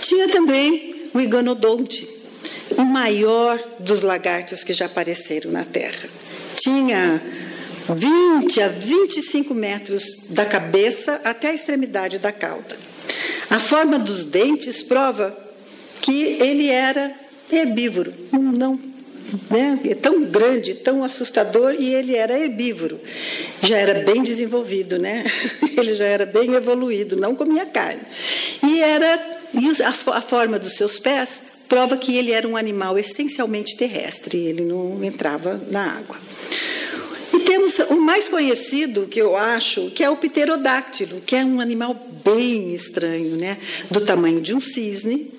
[0.00, 2.08] Tinha também o iganodonte,
[2.78, 6.08] o maior dos lagartos que já apareceram na Terra.
[6.56, 7.20] Tinha
[7.94, 12.87] 20 a 25 metros da cabeça até a extremidade da cauda.
[13.50, 15.36] A forma dos dentes prova
[16.00, 17.12] que ele era
[17.50, 18.78] herbívoro, não
[19.50, 19.78] né?
[19.84, 22.98] é tão grande, tão assustador, e ele era herbívoro.
[23.62, 25.24] Já era bem desenvolvido, né?
[25.76, 28.00] ele já era bem evoluído, não comia carne.
[28.66, 33.76] E era e a forma dos seus pés prova que ele era um animal essencialmente
[33.76, 36.16] terrestre, ele não entrava na água.
[37.38, 41.60] E temos o mais conhecido, que eu acho, que é o pterodáctilo, que é um
[41.60, 43.56] animal bem estranho, né?
[43.88, 45.30] do tamanho de um cisne,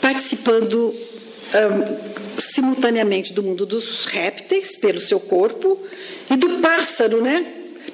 [0.00, 5.76] participando um, simultaneamente do mundo dos répteis, pelo seu corpo,
[6.30, 7.44] e do pássaro, né?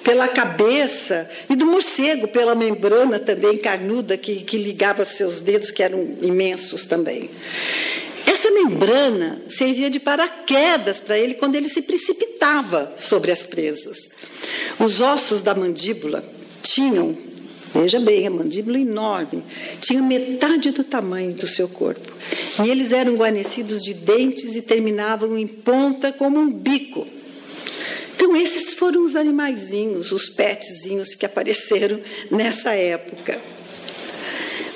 [0.05, 5.83] pela cabeça, e do morcego, pela membrana também carnuda que, que ligava seus dedos, que
[5.83, 7.31] eram imensos também.
[8.27, 14.11] Essa membrana servia de paraquedas para ele quando ele se precipitava sobre as presas.
[14.79, 16.23] Os ossos da mandíbula
[16.61, 17.17] tinham,
[17.73, 19.43] veja bem, a mandíbula enorme,
[19.81, 22.13] tinha metade do tamanho do seu corpo.
[22.65, 27.07] E eles eram guarnecidos de dentes e terminavam em ponta como um bico.
[28.15, 32.01] Então, esses foram os animaizinhos, os petzinhos que apareceram
[32.31, 33.41] nessa época.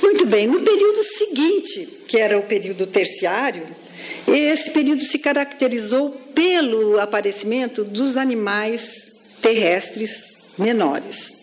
[0.01, 3.63] Muito bem, no período seguinte, que era o período terciário,
[4.27, 11.37] esse período se caracterizou pelo aparecimento dos animais terrestres menores.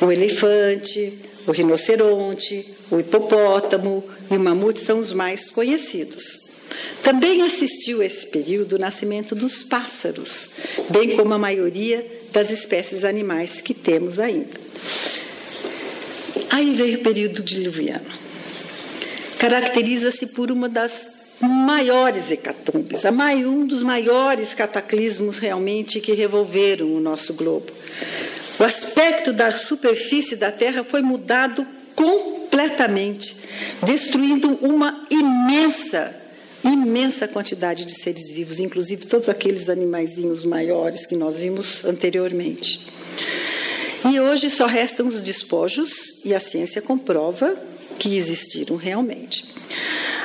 [0.00, 6.50] O elefante, o rinoceronte, o hipopótamo e o mamute são os mais conhecidos.
[7.02, 10.50] Também assistiu esse período o nascimento dos pássaros,
[10.88, 14.60] bem como a maioria das espécies animais que temos ainda.
[16.50, 18.29] Aí veio o período diluviano.
[19.40, 23.02] Caracteriza-se por uma das maiores hecatombes,
[23.46, 27.72] um dos maiores cataclismos realmente que revolveram o nosso globo.
[28.58, 31.66] O aspecto da superfície da Terra foi mudado
[31.96, 33.34] completamente,
[33.86, 36.14] destruindo uma imensa
[36.62, 42.86] imensa quantidade de seres vivos, inclusive todos aqueles animaizinhos maiores que nós vimos anteriormente.
[44.12, 47.56] E hoje só restam os despojos e a ciência comprova
[48.00, 49.44] que existiram realmente.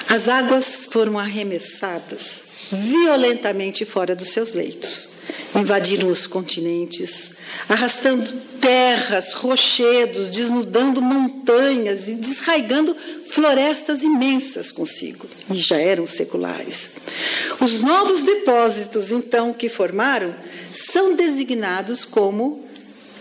[0.10, 5.10] As águas foram arremessadas violentamente fora dos seus leitos,
[5.54, 7.36] invadiram os continentes,
[7.68, 8.28] arrastando
[8.60, 12.96] terras, rochedos, desnudando montanhas e desraigando
[13.28, 16.94] florestas imensas consigo, e já eram seculares.
[17.60, 20.34] Os novos depósitos, então, que formaram,
[20.74, 22.64] são designados como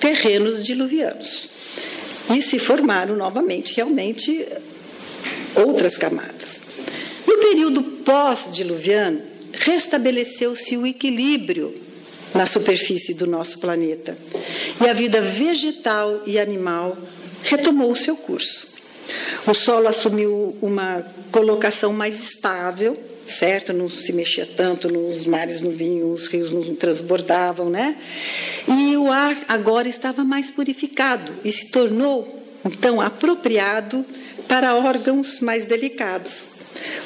[0.01, 1.64] terrenos diluvianos.
[2.33, 4.47] E se formaram novamente, realmente,
[5.57, 6.61] outras camadas.
[7.27, 9.21] No período pós-diluviano,
[9.53, 11.75] restabeleceu-se o equilíbrio
[12.35, 14.17] na superfície do nosso planeta
[14.85, 16.97] e a vida vegetal e animal
[17.45, 18.75] retomou o seu curso.
[19.47, 23.73] O solo assumiu uma colocação mais estável, certo?
[23.73, 27.97] Não se mexia tanto, nos mares não vinham, os rios não transbordavam, né?
[28.69, 34.05] E o ar agora estava mais purificado e se tornou, então, apropriado
[34.49, 36.49] para órgãos mais delicados.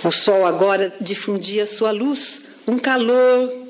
[0.04, 3.67] O sol agora difundia sua luz, um calor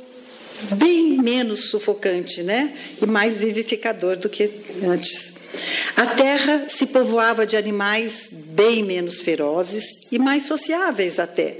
[0.72, 2.72] bem menos sufocante, né?
[3.00, 4.50] E mais vivificador do que
[4.84, 5.38] antes.
[5.96, 11.56] A terra se povoava de animais bem menos ferozes e mais sociáveis até.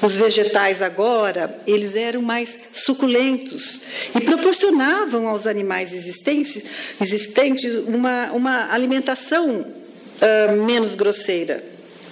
[0.00, 3.80] Os vegetais agora, eles eram mais suculentos
[4.14, 6.62] e proporcionavam aos animais existentes,
[7.00, 11.62] existentes uma, uma alimentação uh, menos grosseira,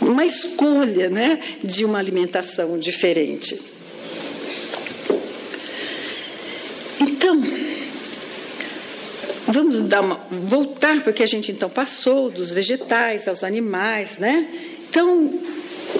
[0.00, 3.81] uma escolha né, de uma alimentação diferente.
[7.22, 7.40] Então,
[9.46, 14.44] vamos uma, voltar, porque a gente então passou dos vegetais aos animais, né?
[14.90, 15.40] Então,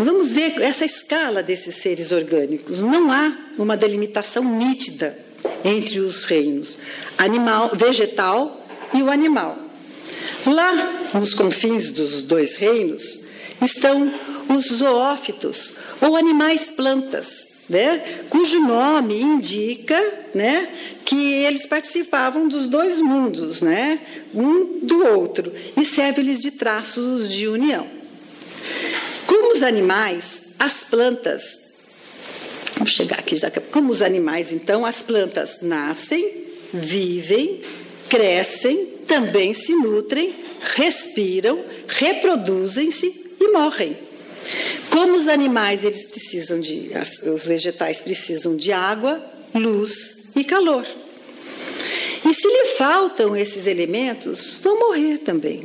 [0.00, 2.82] vamos ver essa escala desses seres orgânicos.
[2.82, 5.16] Não há uma delimitação nítida
[5.64, 6.76] entre os reinos
[7.16, 9.56] animal, vegetal e o animal.
[10.44, 10.72] Lá,
[11.14, 13.26] nos confins dos dois reinos,
[13.64, 14.12] estão
[14.48, 19.98] os zoófitos, ou animais plantas, né, cujo nome indica
[20.34, 20.68] né,
[21.06, 23.98] que eles participavam dos dois mundos, né,
[24.34, 27.86] um do outro, e serve-lhes de traços de união.
[29.26, 31.60] Como os animais, as plantas,
[32.76, 36.44] vamos chegar aqui já, como os animais, então, as plantas nascem,
[36.74, 37.62] vivem,
[38.10, 41.58] crescem, também se nutrem, respiram,
[41.88, 43.96] reproduzem-se e morrem.
[44.90, 46.90] Como os animais eles precisam de,
[47.32, 49.22] os vegetais precisam de água,
[49.55, 50.86] luz e calor.
[52.28, 55.62] E se lhe faltam esses elementos, vão morrer também.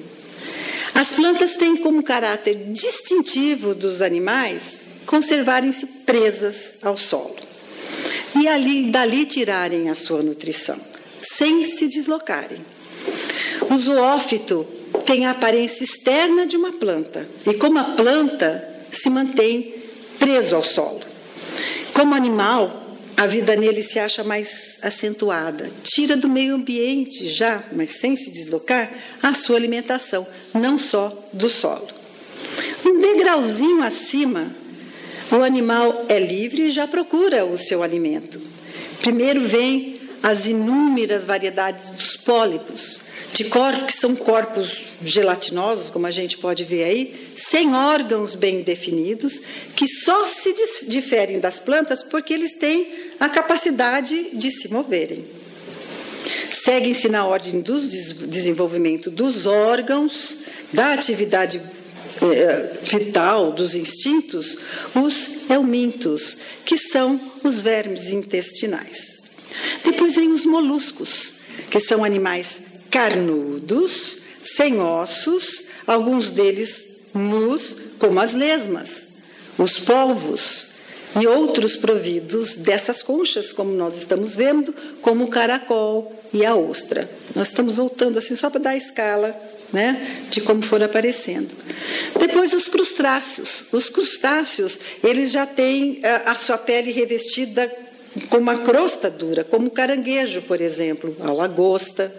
[0.93, 7.47] As plantas têm como caráter distintivo dos animais conservarem-se presas ao solo
[8.39, 10.79] e ali, dali tirarem a sua nutrição,
[11.21, 12.59] sem se deslocarem.
[13.69, 14.65] O zoófito
[15.05, 19.73] tem a aparência externa de uma planta e, como a planta, se mantém
[20.19, 21.01] preso ao solo.
[21.93, 25.69] Como animal, a vida nele se acha mais acentuada.
[25.83, 28.91] Tira do meio ambiente já, mas sem se deslocar,
[29.23, 31.87] a sua alimentação, não só do solo.
[32.85, 34.47] Um degrauzinho acima,
[35.31, 38.39] o animal é livre e já procura o seu alimento.
[39.01, 43.06] Primeiro vem as inúmeras variedades dos pólipos,
[43.37, 48.63] de corpos que são corpos gelatinosos, como a gente pode ver aí, sem órgãos bem
[48.63, 49.41] definidos,
[49.75, 50.55] que só se
[50.87, 52.87] diferem das plantas porque eles têm
[53.19, 55.23] a capacidade de se moverem.
[56.51, 60.37] Seguem-se na ordem do desenvolvimento dos órgãos,
[60.73, 61.61] da atividade
[62.23, 64.57] eh, vital, dos instintos,
[64.95, 68.97] os eumintos, que são os vermes intestinais.
[69.85, 71.33] Depois vem os moluscos,
[71.69, 79.07] que são animais carnudos, sem ossos, alguns deles nus, como as lesmas,
[79.57, 80.67] os polvos
[81.19, 87.09] e outros providos dessas conchas, como nós estamos vendo, como o caracol e a ostra.
[87.35, 89.35] Nós estamos voltando assim só para dar a escala
[89.71, 91.49] né, de como for aparecendo.
[92.19, 93.65] Depois os crustáceos.
[93.71, 97.69] Os crustáceos, eles já têm a, a sua pele revestida
[98.29, 102.11] com uma crosta dura, como o caranguejo, por exemplo, a lagosta,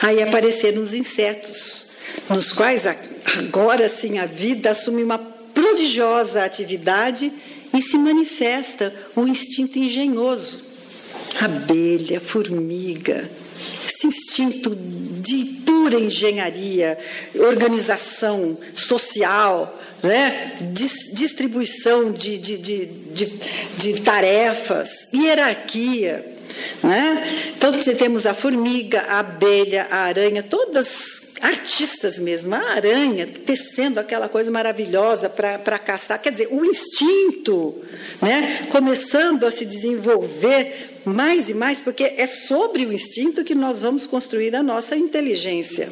[0.00, 1.88] Aí apareceram os insetos,
[2.30, 7.32] nos quais agora sim a vida assume uma prodigiosa atividade
[7.74, 10.66] e se manifesta o instinto engenhoso.
[11.40, 13.28] Abelha, formiga,
[13.86, 14.74] esse instinto
[15.20, 16.98] de pura engenharia,
[17.34, 20.56] organização social, né?
[21.12, 23.26] distribuição de, de, de, de,
[23.76, 26.37] de tarefas, hierarquia.
[26.82, 27.52] Né?
[27.56, 34.28] Então, temos a formiga, a abelha, a aranha, todas artistas mesmo, a aranha tecendo aquela
[34.28, 36.20] coisa maravilhosa para caçar.
[36.20, 37.74] Quer dizer, o instinto
[38.20, 38.66] né?
[38.70, 44.06] começando a se desenvolver mais e mais, porque é sobre o instinto que nós vamos
[44.06, 45.88] construir a nossa inteligência.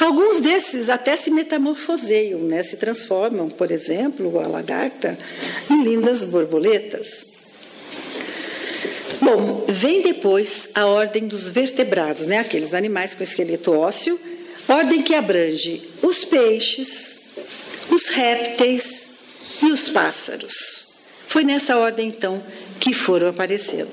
[0.00, 2.62] Alguns desses até se metamorfoseiam, né?
[2.62, 5.18] se transformam, por exemplo, a lagarta,
[5.70, 7.29] em lindas borboletas.
[9.30, 12.38] Bom, vem depois a ordem dos vertebrados, né?
[12.38, 14.18] aqueles animais com esqueleto ósseo,
[14.70, 17.22] Ordem que abrange os peixes,
[17.90, 19.08] os répteis
[19.60, 20.90] e os pássaros.
[21.26, 22.40] Foi nessa ordem, então,
[22.78, 23.90] que foram aparecendo.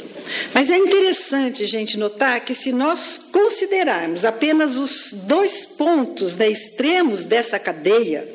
[0.53, 7.23] Mas é interessante, gente, notar que se nós considerarmos apenas os dois pontos né, extremos
[7.23, 8.27] dessa cadeia,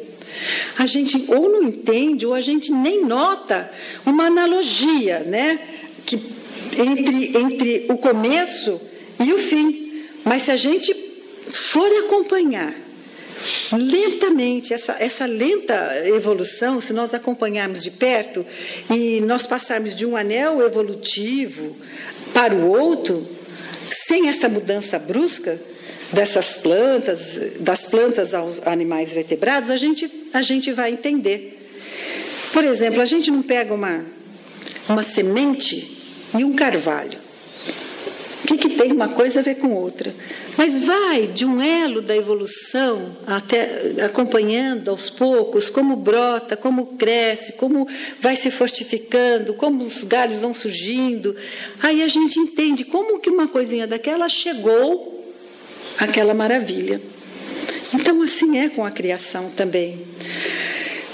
[0.77, 3.71] a gente ou não entende ou a gente nem nota
[4.05, 5.61] uma analogia, né,
[6.05, 6.17] que
[6.79, 8.81] entre, entre o começo
[9.21, 10.05] e o fim.
[10.25, 10.95] Mas se a gente
[11.51, 12.73] for acompanhar
[13.73, 15.75] lentamente, essa, essa lenta
[16.07, 18.45] evolução, se nós acompanharmos de perto
[18.91, 21.77] e nós passarmos de um anel evolutivo
[22.33, 23.27] para o outro,
[23.91, 25.59] sem essa mudança brusca
[26.13, 31.59] dessas plantas, das plantas aos animais vertebrados, a gente, a gente vai entender.
[32.53, 34.05] Por exemplo, a gente não pega uma,
[34.89, 36.02] uma semente
[36.39, 37.19] e um carvalho.
[38.43, 40.13] O que, que tem uma coisa a ver com outra?
[40.59, 47.53] Mas vai de um elo da evolução, até acompanhando aos poucos como brota, como cresce,
[47.53, 47.87] como
[48.21, 51.35] vai se fortificando, como os galhos vão surgindo.
[51.81, 55.25] Aí a gente entende como que uma coisinha daquela chegou
[55.99, 57.01] àquela maravilha.
[57.95, 60.01] Então assim é com a criação também.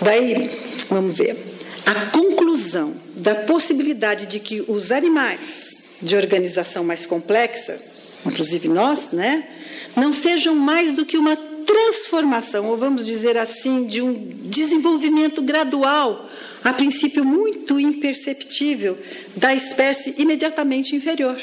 [0.01, 0.51] Daí,
[0.89, 1.48] vamos ver.
[1.89, 7.81] A conclusão da possibilidade de que os animais de organização mais complexa,
[8.27, 9.49] inclusive nós, né,
[9.97, 14.13] não sejam mais do que uma transformação, ou vamos dizer assim, de um
[14.51, 16.29] desenvolvimento gradual,
[16.63, 18.99] a princípio muito imperceptível,
[19.35, 21.41] da espécie imediatamente inferior.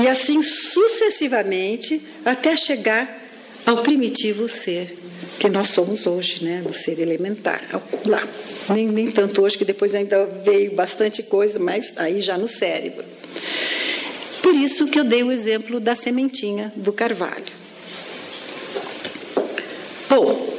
[0.00, 3.04] E assim sucessivamente até chegar
[3.66, 4.96] ao primitivo ser
[5.40, 7.62] que nós somos hoje, né, do ser elementar,
[8.04, 8.22] lá.
[8.68, 13.02] Nem, nem tanto hoje, que depois ainda veio bastante coisa, mas aí já no cérebro.
[14.42, 17.52] Por isso que eu dei o exemplo da sementinha do carvalho.
[20.10, 20.54] Bom,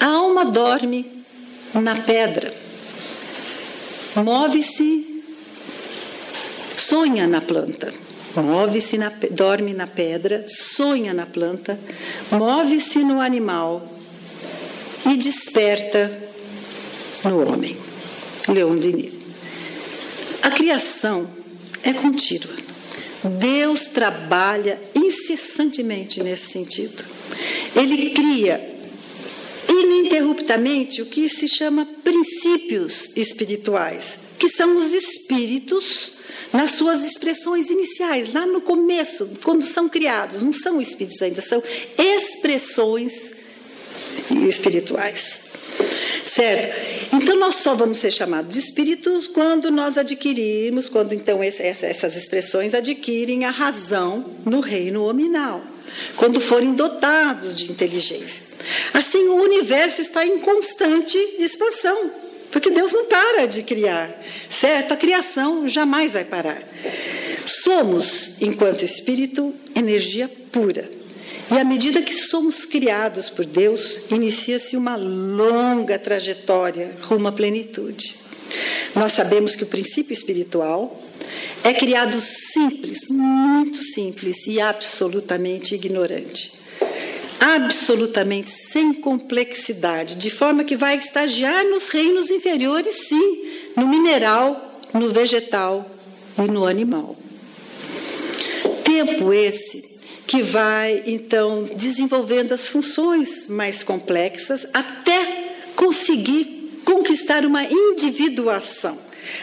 [0.00, 1.24] a alma dorme
[1.74, 2.50] na pedra,
[4.16, 5.22] move-se,
[6.78, 7.92] sonha na planta,
[8.36, 8.96] move-se,
[9.32, 11.78] dorme na pedra, sonha na planta,
[12.32, 13.97] move-se no animal
[15.06, 16.10] e desperta
[17.24, 17.76] no homem.
[18.48, 19.14] Leon Diniz.
[20.42, 21.28] A criação
[21.82, 22.56] é contínua.
[23.38, 27.04] Deus trabalha incessantemente nesse sentido.
[27.74, 28.78] Ele cria
[29.68, 36.18] ininterruptamente o que se chama princípios espirituais, que são os espíritos
[36.52, 41.62] nas suas expressões iniciais, lá no começo, quando são criados, não são espíritos ainda, são
[41.98, 43.37] expressões
[44.48, 45.48] espirituais.
[46.24, 47.14] Certo?
[47.14, 52.74] Então nós só vamos ser chamados de espíritos quando nós adquirirmos, quando então essas expressões
[52.74, 55.62] adquirem a razão no reino hominal,
[56.16, 58.58] quando forem dotados de inteligência.
[58.92, 62.10] Assim, o universo está em constante expansão,
[62.50, 64.10] porque Deus não para de criar,
[64.50, 64.92] certo?
[64.92, 66.62] A criação jamais vai parar.
[67.46, 70.97] Somos, enquanto espírito, energia pura.
[71.50, 78.14] E à medida que somos criados por Deus, inicia-se uma longa trajetória rumo à plenitude.
[78.94, 81.02] Nós sabemos que o princípio espiritual
[81.64, 86.58] é criado simples, muito simples e absolutamente ignorante.
[87.40, 95.08] Absolutamente sem complexidade, de forma que vai estagiar nos reinos inferiores, sim, no mineral, no
[95.08, 95.88] vegetal
[96.38, 97.16] e no animal.
[98.84, 99.97] Tempo esse
[100.28, 105.24] que vai então desenvolvendo as funções mais complexas até
[105.74, 108.96] conseguir conquistar uma individuação,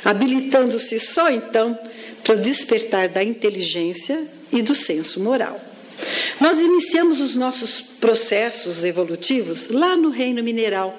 [0.04, 1.78] habilitando-se só então
[2.24, 5.60] para o despertar da inteligência e do senso moral.
[6.40, 10.96] Nós iniciamos os nossos processos evolutivos lá no reino mineral,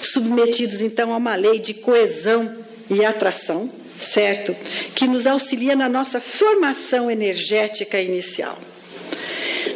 [0.00, 2.56] submetidos então a uma lei de coesão
[2.88, 4.54] e atração, certo?
[4.94, 8.56] Que nos auxilia na nossa formação energética inicial.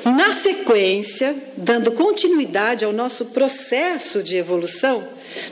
[0.05, 5.03] Na sequência, dando continuidade ao nosso processo de evolução,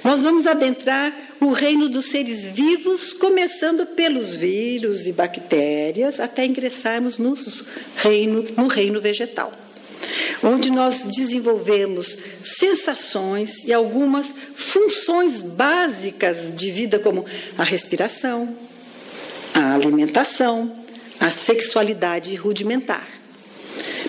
[0.02, 7.16] nós vamos adentrar o reino dos seres vivos, começando pelos vírus e bactérias, até ingressarmos
[7.16, 7.38] no
[7.96, 9.52] reino, no reino vegetal,
[10.42, 17.24] onde nós desenvolvemos sensações e algumas funções básicas de vida, como
[17.56, 18.54] a respiração,
[19.54, 20.76] a alimentação,
[21.20, 23.19] a sexualidade rudimentar.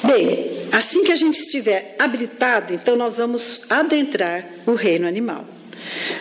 [0.03, 5.45] Bem, assim que a gente estiver habilitado, então nós vamos adentrar o reino animal.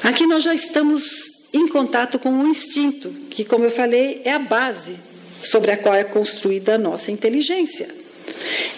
[0.02, 4.38] Aqui nós já estamos em contato com o instinto, que, como eu falei, é a
[4.38, 4.96] base
[5.40, 7.88] sobre a qual é construída a nossa inteligência.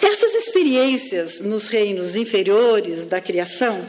[0.01, 3.79] Essas experiências nos reinos inferiores da criação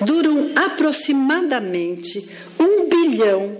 [0.00, 3.56] duram aproximadamente um bilhão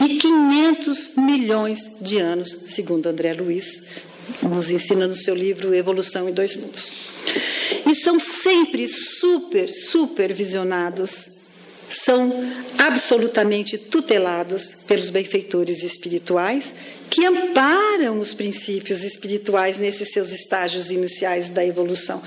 [0.00, 6.32] e 500 milhões de anos, segundo André Luiz nos ensina no seu livro Evolução em
[6.32, 6.92] Dois Mundos.
[7.86, 11.34] E são sempre super, supervisionados,
[11.88, 12.32] são
[12.78, 16.74] absolutamente tutelados pelos benfeitores espirituais
[17.10, 22.20] que amparam os princípios espirituais nesses seus estágios iniciais da evolução.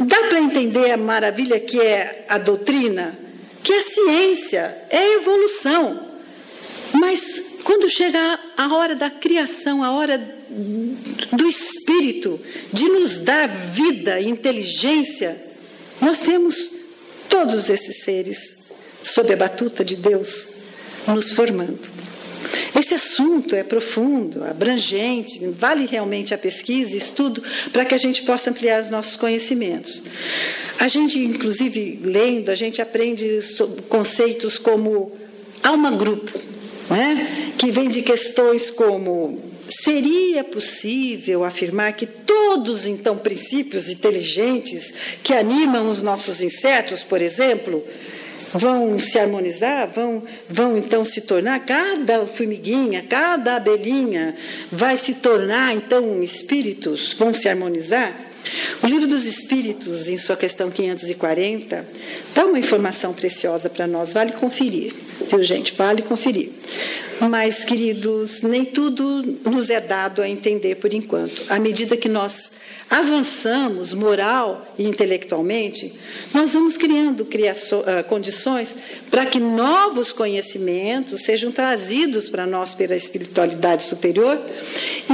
[0.00, 3.18] Dá para entender a maravilha que é a doutrina?
[3.62, 6.08] Que a ciência é evolução.
[6.94, 10.18] Mas quando chega a hora da criação, a hora
[11.32, 12.38] do Espírito
[12.70, 15.34] de nos dar vida e inteligência,
[15.98, 16.56] nós temos
[17.30, 18.58] todos esses seres
[19.02, 20.48] sob a batuta de Deus
[21.06, 21.88] nos formando.
[22.78, 27.42] Esse assunto é profundo, abrangente, vale realmente a pesquisa estudo
[27.72, 30.02] para que a gente possa ampliar os nossos conhecimentos.
[30.78, 33.40] A gente, inclusive, lendo, a gente aprende
[33.88, 35.12] conceitos como
[35.62, 36.50] alma-grupo,
[36.90, 37.54] né?
[37.56, 45.88] que vem de questões como Seria possível afirmar que todos, então, princípios inteligentes que animam
[45.90, 47.82] os nossos insetos, por exemplo,
[48.52, 54.34] vão se harmonizar, vão, vão então se tornar, cada formiguinha, cada abelhinha
[54.72, 58.12] vai se tornar então espíritos, vão se harmonizar?
[58.82, 61.86] O livro dos Espíritos, em sua questão 540,
[62.34, 64.94] dá uma informação preciosa para nós, vale conferir,
[65.30, 65.74] viu gente?
[65.74, 66.50] Vale conferir.
[67.28, 71.42] Mas, queridos, nem tudo nos é dado a entender por enquanto.
[71.50, 72.52] À medida que nós
[72.88, 75.92] avançamos moral e intelectualmente,
[76.34, 78.76] nós vamos criando uh, condições
[79.10, 84.40] para que novos conhecimentos sejam trazidos para nós pela espiritualidade superior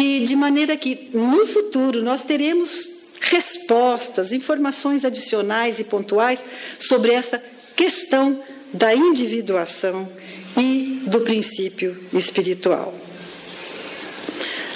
[0.00, 6.42] e de maneira que no futuro nós teremos respostas, informações adicionais e pontuais
[6.78, 7.42] sobre essa
[7.74, 8.42] questão
[8.72, 10.08] da individuação
[10.56, 12.94] e do princípio espiritual.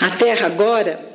[0.01, 1.10] A Terra agora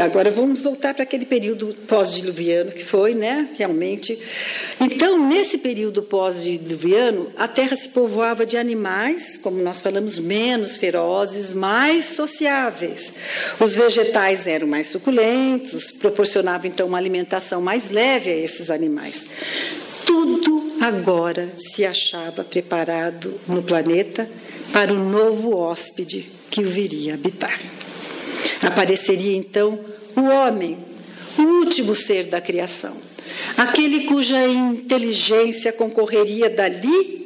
[0.00, 4.18] Agora vamos voltar para aquele período pós-diluviano que foi, né, realmente.
[4.80, 11.52] Então, nesse período pós-diluviano, a terra se povoava de animais, como nós falamos, menos ferozes,
[11.52, 13.12] mais sociáveis.
[13.60, 19.28] Os vegetais eram mais suculentos, proporcionavam então uma alimentação mais leve a esses animais.
[20.04, 24.28] Tudo agora se achava preparado no planeta
[24.72, 27.58] para o novo hóspede que o viria habitar.
[28.62, 29.78] Apareceria então
[30.16, 30.76] o homem,
[31.38, 32.94] o último ser da criação,
[33.56, 37.20] aquele cuja inteligência concorreria dali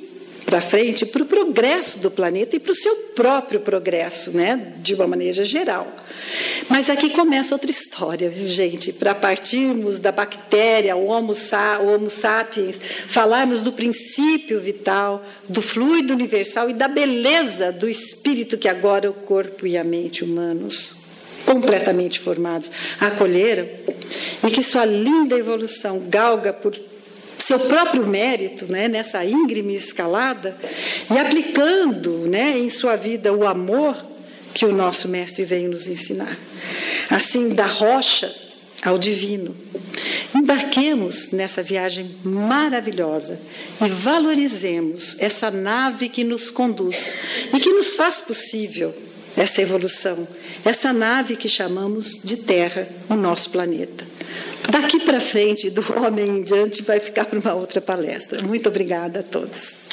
[0.45, 4.95] para frente para o progresso do planeta e para o seu próprio progresso, né, de
[4.95, 5.91] uma maneira geral.
[6.68, 8.93] Mas aqui começa outra história, viu, gente?
[8.93, 16.12] Para partirmos da bactéria, o homo, o homo sapiens, falarmos do princípio vital, do fluido
[16.12, 21.04] universal e da beleza do espírito que agora é o corpo e a mente humanos
[21.45, 22.70] completamente formados,
[23.01, 23.66] acolheram,
[24.47, 26.78] e que sua linda evolução galga por
[27.38, 30.57] seu próprio mérito, né, nessa íngreme escalada,
[31.12, 33.95] e aplicando né, em sua vida o amor
[34.55, 36.34] que o nosso Mestre veio nos ensinar.
[37.11, 38.32] Assim, da rocha
[38.82, 39.55] ao divino.
[40.34, 43.40] Embarquemos nessa viagem maravilhosa
[43.84, 47.16] e valorizemos essa nave que nos conduz
[47.53, 48.95] e que nos faz possível
[49.37, 50.26] essa evolução
[50.64, 54.05] essa nave que chamamos de Terra, o nosso planeta.
[54.70, 58.43] Daqui para frente, do homem em diante, vai ficar para uma outra palestra.
[58.43, 59.85] Muito obrigada a todos.